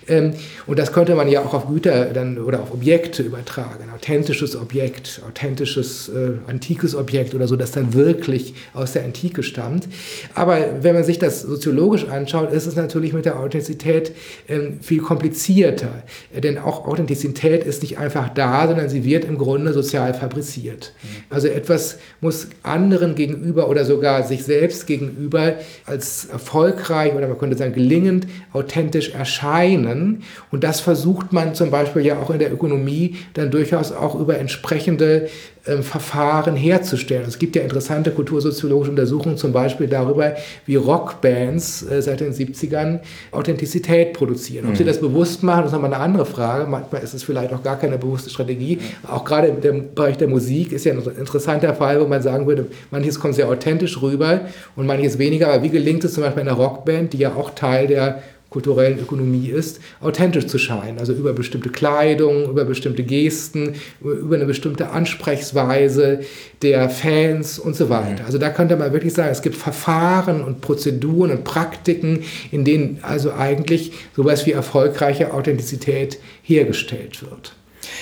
[0.07, 0.31] Ähm,
[0.65, 3.89] und das könnte man ja auch auf Güter dann oder auf Objekte übertragen Frage, ein
[3.89, 9.87] authentisches Objekt, authentisches äh, antikes Objekt oder so, das dann wirklich aus der Antike stammt.
[10.33, 14.11] Aber wenn man sich das soziologisch anschaut, ist es natürlich mit der Authentizität
[14.47, 16.03] ähm, viel komplizierter.
[16.35, 20.93] Denn auch Authentizität ist nicht einfach da, sondern sie wird im Grunde sozial fabriziert.
[21.01, 21.07] Mhm.
[21.29, 27.57] Also etwas muss anderen gegenüber oder sogar sich selbst gegenüber als erfolgreich oder man könnte
[27.57, 30.23] sagen gelingend authentisch erscheinen.
[30.51, 34.37] Und das versucht man zum Beispiel ja auch in der Ökonomie dann durchaus auch über
[34.37, 35.29] entsprechende
[35.65, 37.25] äh, Verfahren herzustellen.
[37.27, 42.99] Es gibt ja interessante kultursoziologische Untersuchungen zum Beispiel darüber, wie Rockbands äh, seit den 70ern
[43.31, 44.65] Authentizität produzieren.
[44.65, 44.75] Ob mhm.
[44.75, 46.67] sie das bewusst machen, das ist nochmal eine andere Frage.
[46.67, 48.75] Manchmal ist es vielleicht auch gar keine bewusste Strategie.
[48.75, 49.09] Mhm.
[49.09, 52.67] Auch gerade im Bereich der Musik ist ja ein interessanter Fall, wo man sagen würde,
[52.91, 54.41] manches kommt sehr authentisch rüber
[54.75, 55.47] und manches weniger.
[55.47, 58.21] Aber wie gelingt es zum Beispiel einer Rockband, die ja auch Teil der
[58.55, 60.97] kulturellen Ökonomie ist, authentisch zu scheinen.
[60.97, 66.21] Also über bestimmte Kleidung, über bestimmte Gesten, über eine bestimmte Ansprechweise
[66.61, 68.23] der Fans und so weiter.
[68.25, 72.99] Also da könnte man wirklich sagen, es gibt Verfahren und Prozeduren und Praktiken, in denen
[73.01, 77.53] also eigentlich sowas wie erfolgreiche Authentizität hergestellt wird.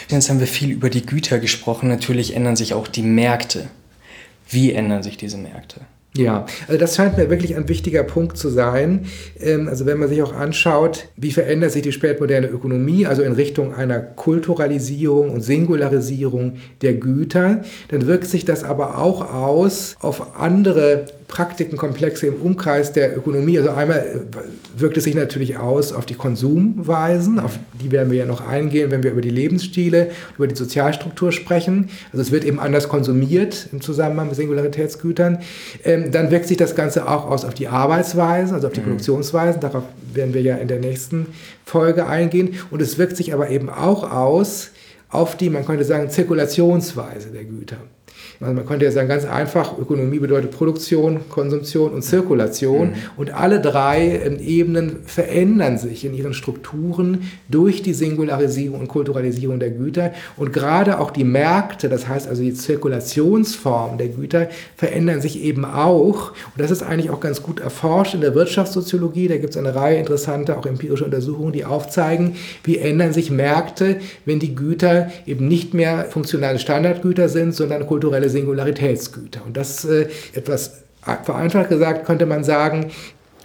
[0.07, 1.89] Jetzt haben wir viel über die Güter gesprochen.
[1.89, 3.69] Natürlich ändern sich auch die Märkte.
[4.47, 5.81] Wie ändern sich diese Märkte?
[6.15, 9.07] Ja, also das scheint mir wirklich ein wichtiger Punkt zu sein.
[9.39, 13.31] Ähm, also wenn man sich auch anschaut, wie verändert sich die spätmoderne Ökonomie, also in
[13.33, 20.37] Richtung einer Kulturalisierung und Singularisierung der Güter, dann wirkt sich das aber auch aus auf
[20.37, 23.57] andere Praktikenkomplexe im Umkreis der Ökonomie.
[23.57, 28.19] Also einmal äh, wirkt es sich natürlich aus auf die Konsumweisen, auf die werden wir
[28.19, 31.89] ja noch eingehen, wenn wir über die Lebensstile, über die Sozialstruktur sprechen.
[32.11, 35.39] Also es wird eben anders konsumiert im Zusammenhang mit Singularitätsgütern.
[35.83, 38.85] Ähm, dann wirkt sich das Ganze auch aus auf die Arbeitsweisen, also auf die mhm.
[38.85, 39.59] Produktionsweisen.
[39.59, 41.25] Darauf werden wir ja in der nächsten
[41.65, 42.53] Folge eingehen.
[42.69, 44.69] Und es wirkt sich aber eben auch aus
[45.09, 47.77] auf die, man könnte sagen, Zirkulationsweise der Güter.
[48.43, 52.89] Also man könnte ja sagen, ganz einfach, Ökonomie bedeutet Produktion, Konsumption und Zirkulation.
[52.89, 52.95] Mhm.
[53.17, 59.59] Und alle drei ähm, Ebenen verändern sich in ihren Strukturen durch die Singularisierung und Kulturalisierung
[59.59, 60.11] der Güter.
[60.37, 65.65] Und gerade auch die Märkte, das heißt also die Zirkulationsform der Güter, verändern sich eben
[65.65, 66.31] auch.
[66.31, 69.27] Und das ist eigentlich auch ganz gut erforscht in der Wirtschaftssoziologie.
[69.27, 73.97] Da gibt es eine Reihe interessanter, auch empirischer Untersuchungen, die aufzeigen, wie ändern sich Märkte,
[74.25, 79.41] wenn die Güter eben nicht mehr funktionale Standardgüter sind, sondern kulturelle Singularitätsgüter.
[79.45, 80.83] Und das äh, etwas
[81.23, 82.91] vereinfacht gesagt könnte man sagen,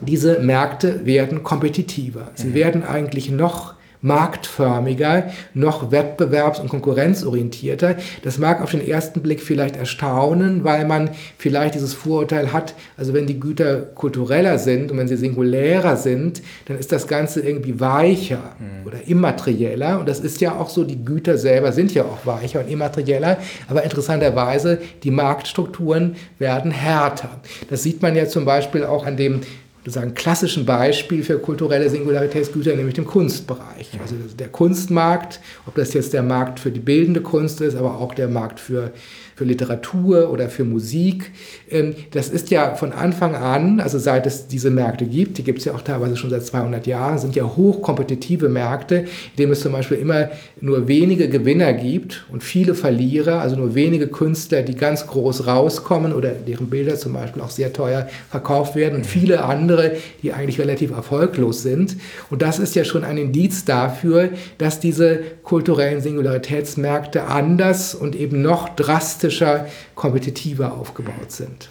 [0.01, 2.31] diese Märkte werden kompetitiver.
[2.35, 2.55] Sie mhm.
[2.55, 7.97] werden eigentlich noch marktförmiger, noch wettbewerbs- und konkurrenzorientierter.
[8.23, 13.15] Das mag auf den ersten Blick vielleicht erstaunen, weil man vielleicht dieses Vorurteil hat, also
[13.15, 17.81] wenn die Güter kultureller sind und wenn sie singulärer sind, dann ist das Ganze irgendwie
[17.81, 18.87] weicher mhm.
[18.87, 20.01] oder immaterieller.
[20.01, 23.39] Und das ist ja auch so, die Güter selber sind ja auch weicher und immaterieller,
[23.69, 27.31] aber interessanterweise, die Marktstrukturen werden härter.
[27.71, 29.41] Das sieht man ja zum Beispiel auch an dem
[29.88, 33.90] sozusagen klassischen Beispiel für kulturelle Singularitätsgüter, nämlich dem Kunstbereich.
[34.01, 38.14] Also der Kunstmarkt, ob das jetzt der Markt für die bildende Kunst ist, aber auch
[38.14, 38.92] der Markt für
[39.38, 41.31] für Literatur oder für Musik.
[41.70, 45.61] Ähm, das ist ja von Anfang an, also seit es diese Märkte gibt, die gibt
[45.61, 49.07] es ja auch teilweise schon seit 200 Jahren, sind ja hochkompetitive Märkte, in
[49.38, 54.09] denen es zum Beispiel immer nur wenige Gewinner gibt und viele Verlierer, also nur wenige
[54.09, 58.96] Künstler, die ganz groß rauskommen oder deren Bilder zum Beispiel auch sehr teuer verkauft werden
[58.96, 59.92] und viele andere,
[60.24, 61.96] die eigentlich relativ erfolglos sind.
[62.29, 68.42] Und das ist ja schon ein Indiz dafür, dass diese kulturellen Singularitätsmärkte anders und eben
[68.42, 71.69] noch drastischer realistischer, kompetitiver aufgebaut sind.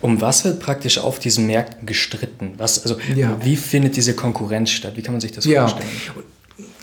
[0.00, 2.54] Um was wird praktisch auf diesen Märkten gestritten?
[2.58, 3.38] Was, also, ja.
[3.42, 4.92] Wie findet diese Konkurrenz statt?
[4.96, 5.66] Wie kann man sich das ja.
[5.66, 5.88] vorstellen?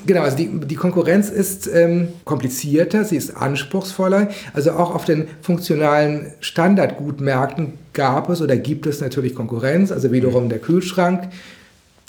[0.07, 4.29] Genau, also die, die Konkurrenz ist ähm, komplizierter, sie ist anspruchsvoller.
[4.53, 9.91] Also auch auf den funktionalen Standardgutmärkten gab es oder gibt es natürlich Konkurrenz.
[9.91, 11.29] Also wiederum der Kühlschrank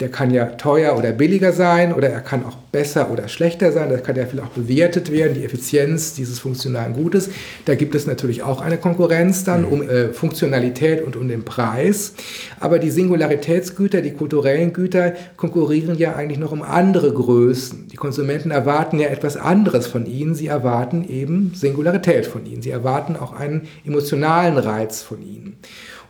[0.02, 3.88] der kann ja teuer oder billiger sein oder er kann auch besser oder schlechter sein.
[3.88, 7.30] Das kann ja vielleicht auch bewertet werden, die Effizienz dieses funktionalen Gutes.
[7.66, 9.68] Da gibt es natürlich auch eine Konkurrenz dann mhm.
[9.68, 12.14] um äh, Funktionalität und um den Preis.
[12.58, 17.86] Aber die Singularitätsgüter, die kulturellen Güter konkurrieren ja eigentlich noch um andere Größen.
[17.86, 20.34] Die Konsumenten erwarten ja etwas anderes von ihnen.
[20.34, 22.60] Sie erwarten eben Singularität von ihnen.
[22.60, 25.58] Sie erwarten auch einen emotionalen Reiz von ihnen.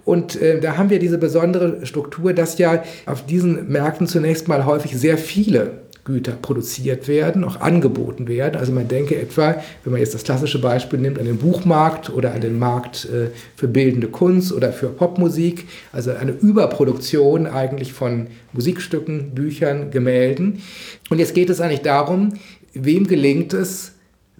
[0.04, 4.66] Und äh, da haben wir diese besondere Struktur, dass ja auf diesen Märkten zunächst mal
[4.66, 8.56] häufig sehr viele Güter produziert werden, auch angeboten werden.
[8.56, 12.34] Also man denke etwa, wenn man jetzt das klassische Beispiel nimmt, an den Buchmarkt oder
[12.34, 18.26] an den Markt äh, für bildende Kunst oder für Popmusik, also eine Überproduktion eigentlich von
[18.52, 20.62] Musikstücken, Büchern, Gemälden.
[21.08, 22.32] Und jetzt geht es eigentlich darum,
[22.72, 23.91] wem gelingt es,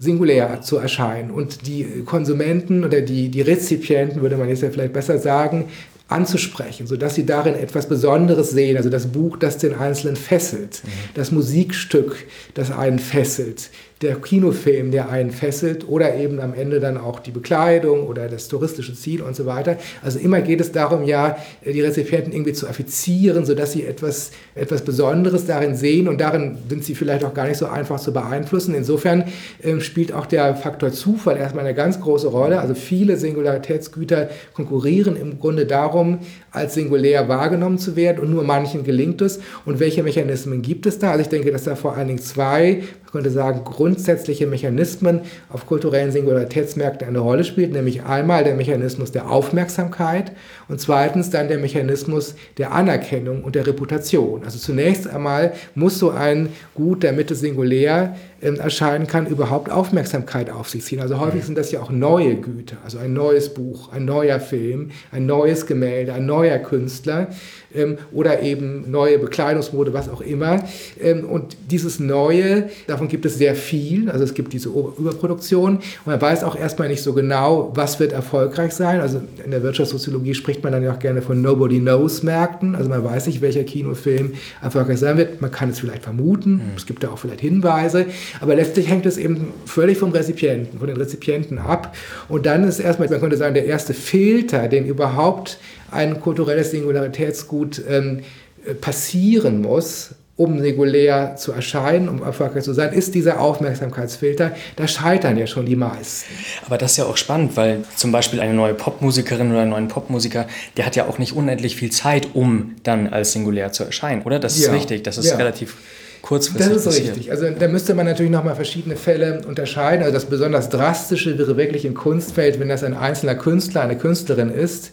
[0.03, 1.31] singulär zu erscheinen.
[1.31, 5.65] Und die Konsumenten oder die, die Rezipienten, würde man jetzt ja vielleicht besser sagen,
[6.09, 10.89] anzusprechen, sodass sie darin etwas Besonderes sehen, also das Buch, das den Einzelnen fesselt, mhm.
[11.15, 12.15] das Musikstück,
[12.53, 13.69] das einen fesselt,
[14.03, 18.47] der Kinofilm, der einen fesselt oder eben am Ende dann auch die Bekleidung oder das
[18.47, 19.77] touristische Ziel und so weiter.
[20.03, 24.81] Also immer geht es darum, ja, die Rezipienten irgendwie zu affizieren, sodass sie etwas, etwas
[24.81, 28.75] Besonderes darin sehen und darin sind sie vielleicht auch gar nicht so einfach zu beeinflussen.
[28.75, 29.23] Insofern
[29.61, 32.59] äh, spielt auch der Faktor Zufall erstmal eine ganz große Rolle.
[32.59, 36.19] Also viele Singularitätsgüter konkurrieren im Grunde darum,
[36.51, 39.39] als singulär wahrgenommen zu werden und nur manchen gelingt es.
[39.65, 41.11] Und welche Mechanismen gibt es da?
[41.11, 43.63] Also ich denke, dass da vor allen Dingen zwei könnte sagen,
[43.93, 50.31] grundsätzliche Mechanismen auf kulturellen Singularitätsmärkten eine Rolle spielt, nämlich einmal der Mechanismus der Aufmerksamkeit
[50.67, 54.43] und zweitens dann der Mechanismus der Anerkennung und der Reputation.
[54.43, 60.49] Also zunächst einmal muss so ein Gut, der Mitte singulär ähm, erscheinen kann, überhaupt Aufmerksamkeit
[60.49, 60.99] auf sich ziehen.
[60.99, 64.91] Also häufig sind das ja auch neue Güter, also ein neues Buch, ein neuer Film,
[65.11, 67.29] ein neues Gemälde, ein neuer Künstler
[67.73, 70.63] ähm, oder eben neue Bekleidungsmode, was auch immer.
[71.01, 74.09] Ähm, und dieses Neue, davon gibt es sehr viel.
[74.09, 78.11] Also es gibt diese Überproduktion und man weiß auch erstmal nicht so genau, was wird
[78.11, 78.99] erfolgreich sein.
[78.99, 82.75] Also in der Wirtschaftssoziologie spricht man dann ja auch gerne von Nobody Knows Märkten.
[82.75, 85.41] Also man weiß nicht, welcher Kinofilm erfolgreich sein wird.
[85.41, 86.55] Man kann es vielleicht vermuten.
[86.55, 86.61] Mhm.
[86.75, 88.05] Es gibt da auch vielleicht Hinweise.
[88.41, 91.95] Aber letztlich hängt es eben völlig vom Rezipienten, von den Rezipienten ab.
[92.29, 95.59] Und dann ist erstmal, man könnte sagen, der erste Filter, den überhaupt
[95.91, 98.21] ein kulturelles Singularitätsgut ähm,
[98.65, 104.53] äh, passieren muss, um singulär zu erscheinen, um erfolgreich zu sein, ist dieser Aufmerksamkeitsfilter.
[104.75, 106.33] Da scheitern ja schon die meisten.
[106.65, 109.87] Aber das ist ja auch spannend, weil zum Beispiel eine neue Popmusikerin oder einen neuen
[109.89, 114.23] Popmusiker, der hat ja auch nicht unendlich viel Zeit, um dann als singulär zu erscheinen,
[114.23, 114.39] oder?
[114.39, 114.73] Das ist ja.
[114.73, 115.35] richtig, das ist ja.
[115.35, 115.77] relativ
[116.23, 117.07] kurzfristig Das ist passiert.
[117.09, 117.31] richtig.
[117.31, 120.01] Also da müsste man natürlich nochmal verschiedene Fälle unterscheiden.
[120.03, 124.49] Also das besonders Drastische wäre wirklich im Kunstfeld, wenn das ein einzelner Künstler, eine Künstlerin
[124.49, 124.91] ist,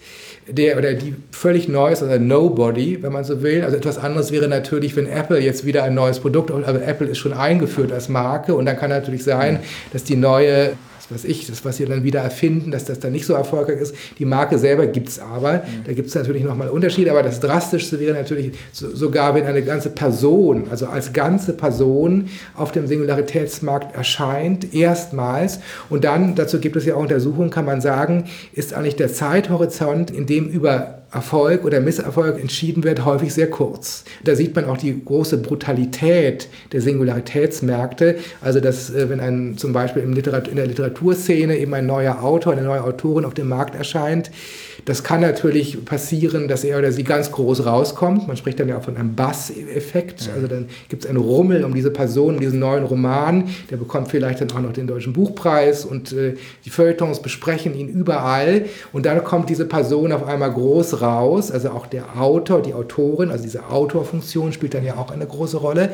[0.48, 3.62] der oder die völlig neu ist, also Nobody, wenn man so will.
[3.62, 7.18] Also etwas anderes wäre natürlich, wenn Apple jetzt wieder ein neues Produkt, aber Apple ist
[7.18, 9.60] schon eingeführt als Marke und dann kann natürlich sein,
[9.92, 10.72] dass die neue
[11.10, 13.94] was ich, das, was sie dann wieder erfinden, dass das dann nicht so erfolgreich ist.
[14.18, 15.54] Die Marke selber gibt es aber.
[15.54, 15.84] Mhm.
[15.86, 19.62] Da gibt es natürlich nochmal Unterschiede, aber das Drastischste wäre natürlich so, sogar, wenn eine
[19.62, 25.60] ganze Person, also als ganze Person auf dem Singularitätsmarkt erscheint, erstmals.
[25.88, 30.10] Und dann, dazu gibt es ja auch Untersuchungen, kann man sagen, ist eigentlich der Zeithorizont,
[30.10, 34.04] in dem über Erfolg oder Misserfolg entschieden wird, häufig sehr kurz.
[34.24, 38.16] Da sieht man auch die große Brutalität der Singularitätsmärkte.
[38.40, 42.62] Also, dass äh, wenn ein zum Beispiel in der Literaturszene eben ein neuer Autor, eine
[42.62, 44.30] neue Autorin auf dem Markt erscheint,
[44.84, 48.26] das kann natürlich passieren, dass er oder sie ganz groß rauskommt.
[48.26, 50.30] Man spricht dann ja auch von einem Bass-Effekt.
[50.34, 53.50] Also dann gibt es einen Rummel um diese Person, um diesen neuen Roman.
[53.70, 57.88] Der bekommt vielleicht dann auch noch den Deutschen Buchpreis und äh, die Feuilletons besprechen ihn
[57.88, 58.66] überall.
[58.92, 61.50] Und dann kommt diese Person auf einmal groß raus.
[61.50, 65.56] Also auch der Autor, die Autorin, also diese Autorfunktion spielt dann ja auch eine große
[65.56, 65.90] Rolle.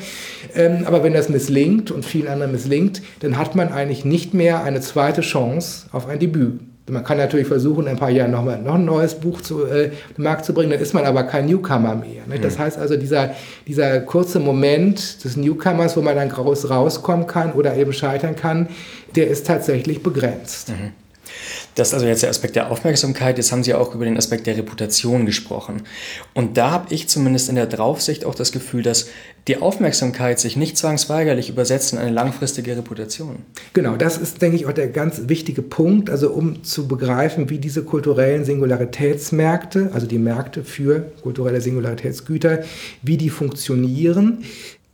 [0.54, 4.62] Ähm, aber wenn das misslingt und vielen anderen misslingt, dann hat man eigentlich nicht mehr
[4.62, 6.60] eine zweite Chance auf ein Debüt.
[6.88, 9.64] Man kann natürlich versuchen, in ein paar Jahren noch, mal, noch ein neues Buch zu
[9.64, 12.22] äh, den Markt zu bringen, dann ist man aber kein Newcomer mehr.
[12.28, 12.38] Ne?
[12.40, 12.62] Das mhm.
[12.62, 13.34] heißt also, dieser,
[13.66, 18.68] dieser kurze Moment des Newcomers, wo man dann groß rauskommen kann oder eben scheitern kann,
[19.16, 20.68] der ist tatsächlich begrenzt.
[20.68, 20.92] Mhm.
[21.74, 23.36] Das ist also jetzt der Aspekt der Aufmerksamkeit.
[23.36, 25.82] Jetzt haben Sie auch über den Aspekt der Reputation gesprochen.
[26.34, 29.06] Und da habe ich zumindest in der Draufsicht auch das Gefühl, dass
[29.48, 33.36] die Aufmerksamkeit sich nicht zwangsweigerlich übersetzt in eine langfristige Reputation.
[33.74, 36.10] Genau, das ist, denke ich, auch der ganz wichtige Punkt.
[36.10, 42.64] Also um zu begreifen, wie diese kulturellen Singularitätsmärkte, also die Märkte für kulturelle Singularitätsgüter,
[43.02, 44.44] wie die funktionieren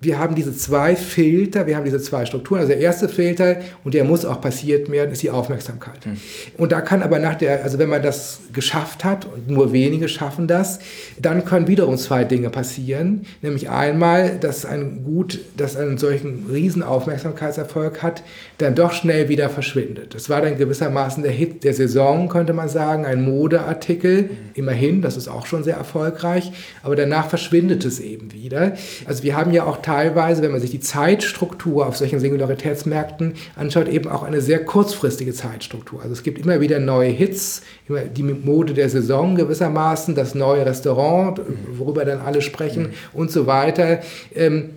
[0.03, 2.61] wir haben diese zwei Filter, wir haben diese zwei Strukturen.
[2.61, 6.05] Also der erste Filter, und der muss auch passiert werden, ist die Aufmerksamkeit.
[6.05, 6.17] Mhm.
[6.59, 10.09] Und da kann aber nach der, also wenn man das geschafft hat, und nur wenige
[10.09, 10.81] schaffen das,
[11.21, 13.27] dann können wiederum zwei Dinge passieren.
[13.43, 18.25] Nämlich einmal, dass ein Gut, das einen solchen riesen Aufmerksamkeitserfolg hat,
[18.59, 20.17] dann doch schnell wieder verschwindet.
[20.17, 24.23] Das war dann gewissermaßen der Hit der Saison, könnte man sagen, ein Modeartikel.
[24.23, 24.29] Mhm.
[24.55, 26.51] Immerhin, das ist auch schon sehr erfolgreich,
[26.83, 28.73] aber danach verschwindet es eben wieder.
[29.07, 33.88] Also wir haben ja auch teilweise, wenn man sich die Zeitstruktur auf solchen Singularitätsmärkten anschaut,
[33.88, 36.00] eben auch eine sehr kurzfristige Zeitstruktur.
[36.00, 40.64] Also es gibt immer wieder neue Hits, immer die Mode der Saison gewissermaßen, das neue
[40.64, 41.42] Restaurant,
[41.76, 42.90] worüber dann alle sprechen mhm.
[43.12, 44.00] und so weiter.
[44.35, 44.70] Ähm,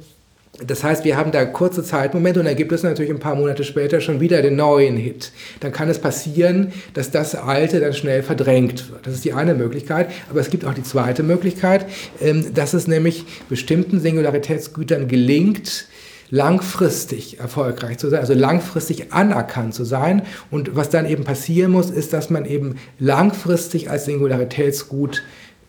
[0.63, 3.63] das heißt, wir haben da kurze Zeitmomente und dann gibt es natürlich ein paar Monate
[3.65, 5.31] später schon wieder den neuen Hit.
[5.59, 9.05] Dann kann es passieren, dass das Alte dann schnell verdrängt wird.
[9.05, 10.09] Das ist die eine Möglichkeit.
[10.29, 11.85] Aber es gibt auch die zweite Möglichkeit,
[12.21, 15.87] ähm, dass es nämlich bestimmten Singularitätsgütern gelingt,
[16.29, 20.21] langfristig erfolgreich zu sein, also langfristig anerkannt zu sein.
[20.51, 25.21] Und was dann eben passieren muss, ist, dass man eben langfristig als Singularitätsgut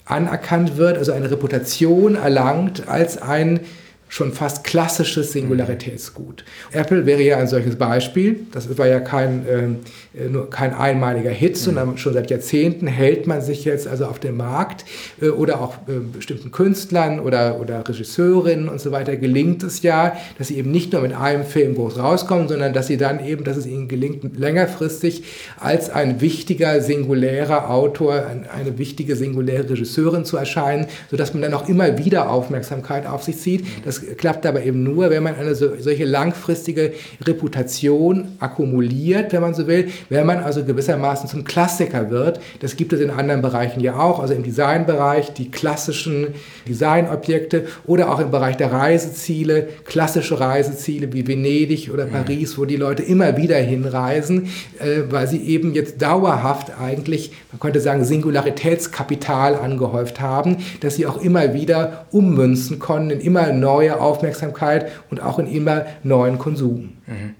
[0.04, 3.60] anerkannt wird, also eine Reputation erlangt als ein
[4.08, 6.44] schon fast klassisches Singularitätsgut.
[6.72, 8.40] Apple wäre ja ein solches Beispiel.
[8.52, 13.42] Das war ja kein, äh, nur kein einmaliger Hit, sondern schon seit Jahrzehnten hält man
[13.42, 14.84] sich jetzt also auf dem Markt
[15.20, 20.16] äh, oder auch äh, bestimmten Künstlern oder, oder Regisseurinnen und so weiter gelingt es ja,
[20.38, 23.44] dass sie eben nicht nur mit einem Film groß rauskommen, sondern dass sie dann eben,
[23.44, 25.24] dass es ihnen gelingt, längerfristig
[25.58, 31.68] als ein wichtiger singulärer Autor, eine wichtige singuläre Regisseurin zu erscheinen, sodass man dann auch
[31.68, 33.66] immer wieder Aufmerksamkeit auf sich zieht.
[33.84, 36.92] Das das klappt aber eben nur, wenn man eine so, solche langfristige
[37.24, 42.40] Reputation akkumuliert, wenn man so will, wenn man also gewissermaßen zum Klassiker wird.
[42.60, 46.28] Das gibt es in anderen Bereichen ja auch, also im Designbereich, die klassischen
[46.68, 52.76] Designobjekte oder auch im Bereich der Reiseziele, klassische Reiseziele wie Venedig oder Paris, wo die
[52.76, 59.54] Leute immer wieder hinreisen, äh, weil sie eben jetzt dauerhaft eigentlich, man könnte sagen, Singularitätskapital
[59.54, 65.20] angehäuft haben, dass sie auch immer wieder ummünzen konnten in immer neue neue Aufmerksamkeit und
[65.20, 66.96] auch in immer neuen Konsum.
[67.06, 67.34] Mhm.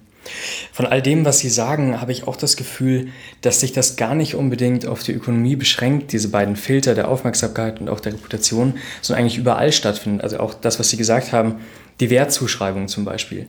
[0.72, 3.08] Von all dem, was Sie sagen, habe ich auch das Gefühl,
[3.42, 7.80] dass sich das gar nicht unbedingt auf die Ökonomie beschränkt, diese beiden Filter der Aufmerksamkeit
[7.80, 10.24] und auch der Reputation, sondern eigentlich überall stattfindet.
[10.24, 11.56] Also auch das, was Sie gesagt haben,
[12.00, 13.46] die Wertzuschreibung zum Beispiel.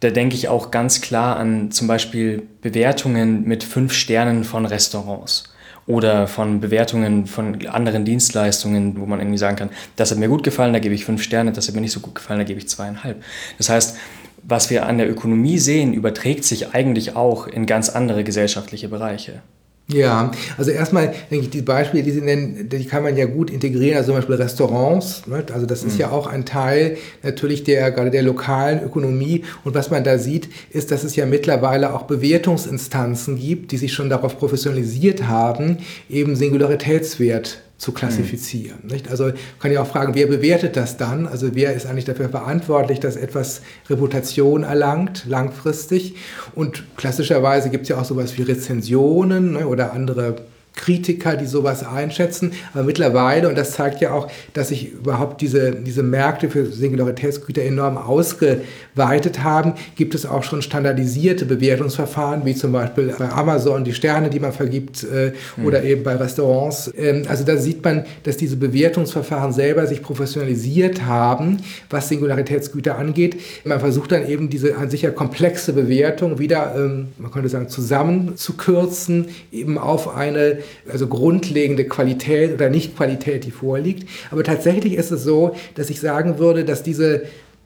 [0.00, 5.53] Da denke ich auch ganz klar an zum Beispiel Bewertungen mit fünf Sternen von Restaurants
[5.86, 10.42] oder von Bewertungen von anderen Dienstleistungen, wo man irgendwie sagen kann, das hat mir gut
[10.42, 12.58] gefallen, da gebe ich fünf Sterne, das hat mir nicht so gut gefallen, da gebe
[12.58, 13.22] ich zweieinhalb.
[13.58, 13.96] Das heißt,
[14.42, 19.42] was wir an der Ökonomie sehen, überträgt sich eigentlich auch in ganz andere gesellschaftliche Bereiche.
[19.86, 23.50] Ja, also erstmal denke ich, die Beispiele, die Sie nennen, die kann man ja gut
[23.50, 25.26] integrieren, also zum Beispiel Restaurants.
[25.26, 25.44] Ne?
[25.52, 26.00] Also das ist mhm.
[26.00, 29.44] ja auch ein Teil natürlich der gerade der lokalen Ökonomie.
[29.62, 33.92] Und was man da sieht, ist, dass es ja mittlerweile auch Bewertungsinstanzen gibt, die sich
[33.92, 38.78] schon darauf professionalisiert haben, eben Singularitätswert zu klassifizieren.
[38.82, 38.90] Mhm.
[38.90, 39.10] Nicht?
[39.10, 41.26] Also kann ich auch fragen, wer bewertet das dann?
[41.26, 46.16] Also wer ist eigentlich dafür verantwortlich, dass etwas Reputation erlangt, langfristig?
[46.54, 50.36] Und klassischerweise gibt es ja auch sowas wie Rezensionen ne, oder andere
[50.76, 52.52] Kritiker, die sowas einschätzen.
[52.72, 57.62] Aber mittlerweile, und das zeigt ja auch, dass sich überhaupt diese, diese Märkte für Singularitätsgüter
[57.62, 63.92] enorm ausgeweitet haben, gibt es auch schon standardisierte Bewertungsverfahren, wie zum Beispiel bei Amazon die
[63.92, 65.66] Sterne, die man vergibt, äh, mhm.
[65.66, 66.92] oder eben bei Restaurants.
[66.96, 73.40] Ähm, also da sieht man, dass diese Bewertungsverfahren selber sich professionalisiert haben, was Singularitätsgüter angeht.
[73.64, 77.68] Man versucht dann eben diese an sich ja komplexe Bewertung wieder, ähm, man könnte sagen,
[77.68, 80.58] zusammenzukürzen, eben auf eine
[80.90, 84.08] also grundlegende Qualität oder Nicht-Qualität, die vorliegt.
[84.30, 87.24] Aber tatsächlich ist es so, dass ich sagen würde, dass diese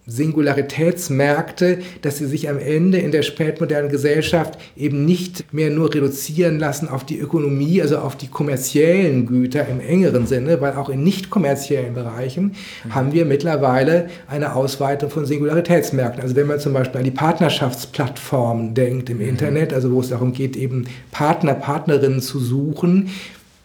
[0.09, 6.59] Singularitätsmärkte, dass sie sich am Ende in der spätmodernen Gesellschaft eben nicht mehr nur reduzieren
[6.59, 11.05] lassen auf die Ökonomie, also auf die kommerziellen Güter im engeren Sinne, weil auch in
[11.05, 12.55] nicht kommerziellen Bereichen
[12.85, 12.95] mhm.
[12.95, 16.23] haben wir mittlerweile eine Ausweitung von Singularitätsmärkten.
[16.23, 19.29] Also wenn man zum Beispiel an die Partnerschaftsplattformen denkt im mhm.
[19.29, 23.11] Internet, also wo es darum geht, eben Partner, Partnerinnen zu suchen,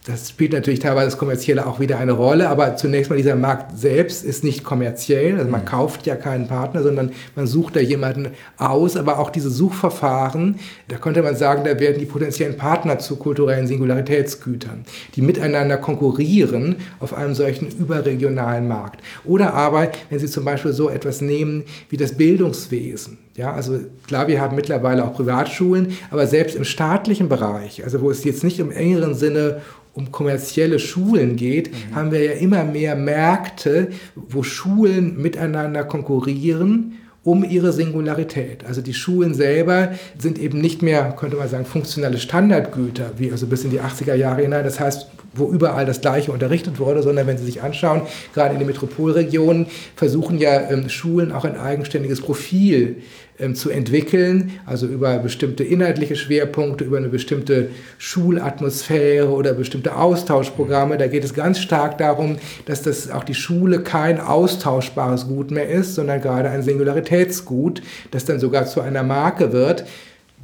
[0.06, 3.78] das spielt natürlich teilweise das Kommerzielle auch wieder eine Rolle, aber zunächst mal dieser Markt
[3.78, 5.38] selbst ist nicht kommerziell.
[5.38, 5.66] Also man mhm.
[5.66, 8.28] kauft ja keinen Partner, sondern man sucht da jemanden
[8.58, 8.98] aus.
[8.98, 10.56] Aber auch diese Suchverfahren,
[10.88, 14.84] da könnte man sagen, da werden die potenziellen Partner zu kulturellen Singularitätsgütern,
[15.16, 19.02] die miteinander konkurrieren auf einem solchen überregionalen Markt.
[19.24, 23.18] Oder aber, wenn Sie zum Beispiel so etwas nehmen wie das Bildungswesen.
[23.36, 28.10] Ja, also klar, wir haben mittlerweile auch Privatschulen, aber selbst im staatlichen Bereich, also wo
[28.10, 29.62] es jetzt nicht im engeren Sinne
[29.94, 31.94] um kommerzielle Schulen geht, mhm.
[31.94, 38.66] haben wir ja immer mehr Märkte, wo Schulen miteinander konkurrieren um ihre Singularität.
[38.66, 43.46] Also die Schulen selber sind eben nicht mehr, könnte man sagen, funktionale Standardgüter, wie also
[43.46, 44.62] bis in die 80er Jahre hinein.
[44.62, 48.02] Das heißt, wo überall das Gleiche unterrichtet wurde, sondern wenn Sie sich anschauen,
[48.34, 49.66] gerade in den Metropolregionen
[49.96, 52.98] versuchen ja ähm, Schulen auch ein eigenständiges Profil
[53.38, 60.98] ähm, zu entwickeln, also über bestimmte inhaltliche Schwerpunkte, über eine bestimmte Schulatmosphäre oder bestimmte Austauschprogramme.
[60.98, 65.68] Da geht es ganz stark darum, dass das auch die Schule kein austauschbares Gut mehr
[65.68, 67.82] ist, sondern gerade ein Singularitätsgut,
[68.12, 69.84] das dann sogar zu einer Marke wird.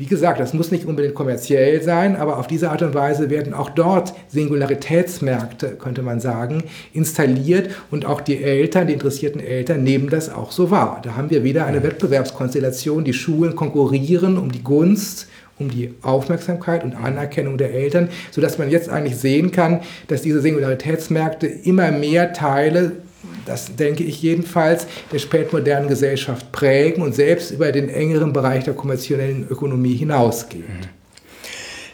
[0.01, 3.53] Wie gesagt, das muss nicht unbedingt kommerziell sein, aber auf diese Art und Weise werden
[3.53, 10.09] auch dort Singularitätsmärkte, könnte man sagen, installiert und auch die Eltern, die interessierten Eltern nehmen
[10.09, 11.03] das auch so wahr.
[11.03, 15.29] Da haben wir wieder eine Wettbewerbskonstellation, die Schulen konkurrieren um die Gunst
[15.59, 20.41] um die Aufmerksamkeit und Anerkennung der Eltern, sodass man jetzt eigentlich sehen kann, dass diese
[20.41, 22.93] Singularitätsmärkte immer mehr Teile
[23.45, 28.75] das denke ich jedenfalls, der spätmodernen Gesellschaft prägen und selbst über den engeren Bereich der
[28.75, 30.65] kommerziellen Ökonomie hinausgehen.
[30.65, 31.01] Mhm.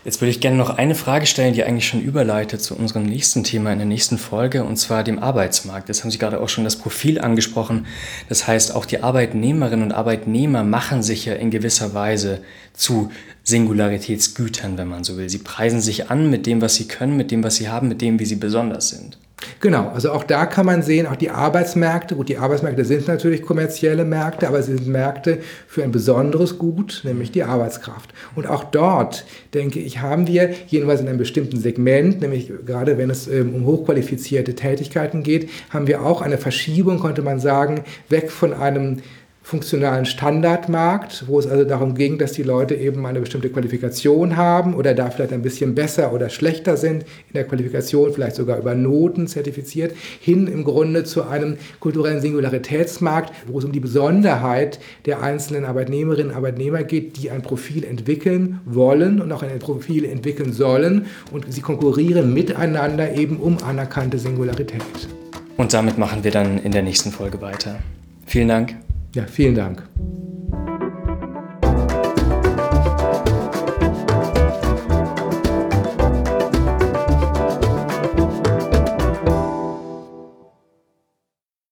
[0.06, 3.42] Jetzt würde ich gerne noch eine Frage stellen, die eigentlich schon überleitet zu unserem nächsten
[3.42, 5.88] Thema in der nächsten Folge, und zwar dem Arbeitsmarkt.
[5.88, 7.86] Jetzt haben Sie gerade auch schon das Profil angesprochen.
[8.28, 12.40] Das heißt, auch die Arbeitnehmerinnen und Arbeitnehmer machen sich ja in gewisser Weise
[12.72, 13.10] zu
[13.42, 15.28] Singularitätsgütern, wenn man so will.
[15.28, 18.00] Sie preisen sich an mit dem, was sie können, mit dem, was sie haben, mit
[18.00, 19.18] dem, wie sie besonders sind.
[19.60, 23.42] Genau, also auch da kann man sehen, auch die Arbeitsmärkte, gut, die Arbeitsmärkte sind natürlich
[23.42, 28.14] kommerzielle Märkte, aber sie sind Märkte für ein besonderes Gut, nämlich die Arbeitskraft.
[28.34, 33.10] Und auch dort, denke ich, haben wir jedenfalls in einem bestimmten Segment, nämlich gerade wenn
[33.10, 38.30] es ähm, um hochqualifizierte Tätigkeiten geht, haben wir auch eine Verschiebung, könnte man sagen, weg
[38.30, 39.02] von einem
[39.46, 44.74] funktionalen Standardmarkt, wo es also darum ging, dass die Leute eben eine bestimmte Qualifikation haben
[44.74, 48.74] oder da vielleicht ein bisschen besser oder schlechter sind in der Qualifikation, vielleicht sogar über
[48.74, 55.22] Noten zertifiziert, hin im Grunde zu einem kulturellen Singularitätsmarkt, wo es um die Besonderheit der
[55.22, 60.52] einzelnen Arbeitnehmerinnen und Arbeitnehmer geht, die ein Profil entwickeln wollen und auch ein Profil entwickeln
[60.52, 64.82] sollen und sie konkurrieren miteinander eben um anerkannte Singularität.
[65.56, 67.78] Und damit machen wir dann in der nächsten Folge weiter.
[68.26, 68.85] Vielen Dank.
[69.14, 69.82] Ja, vielen Dank.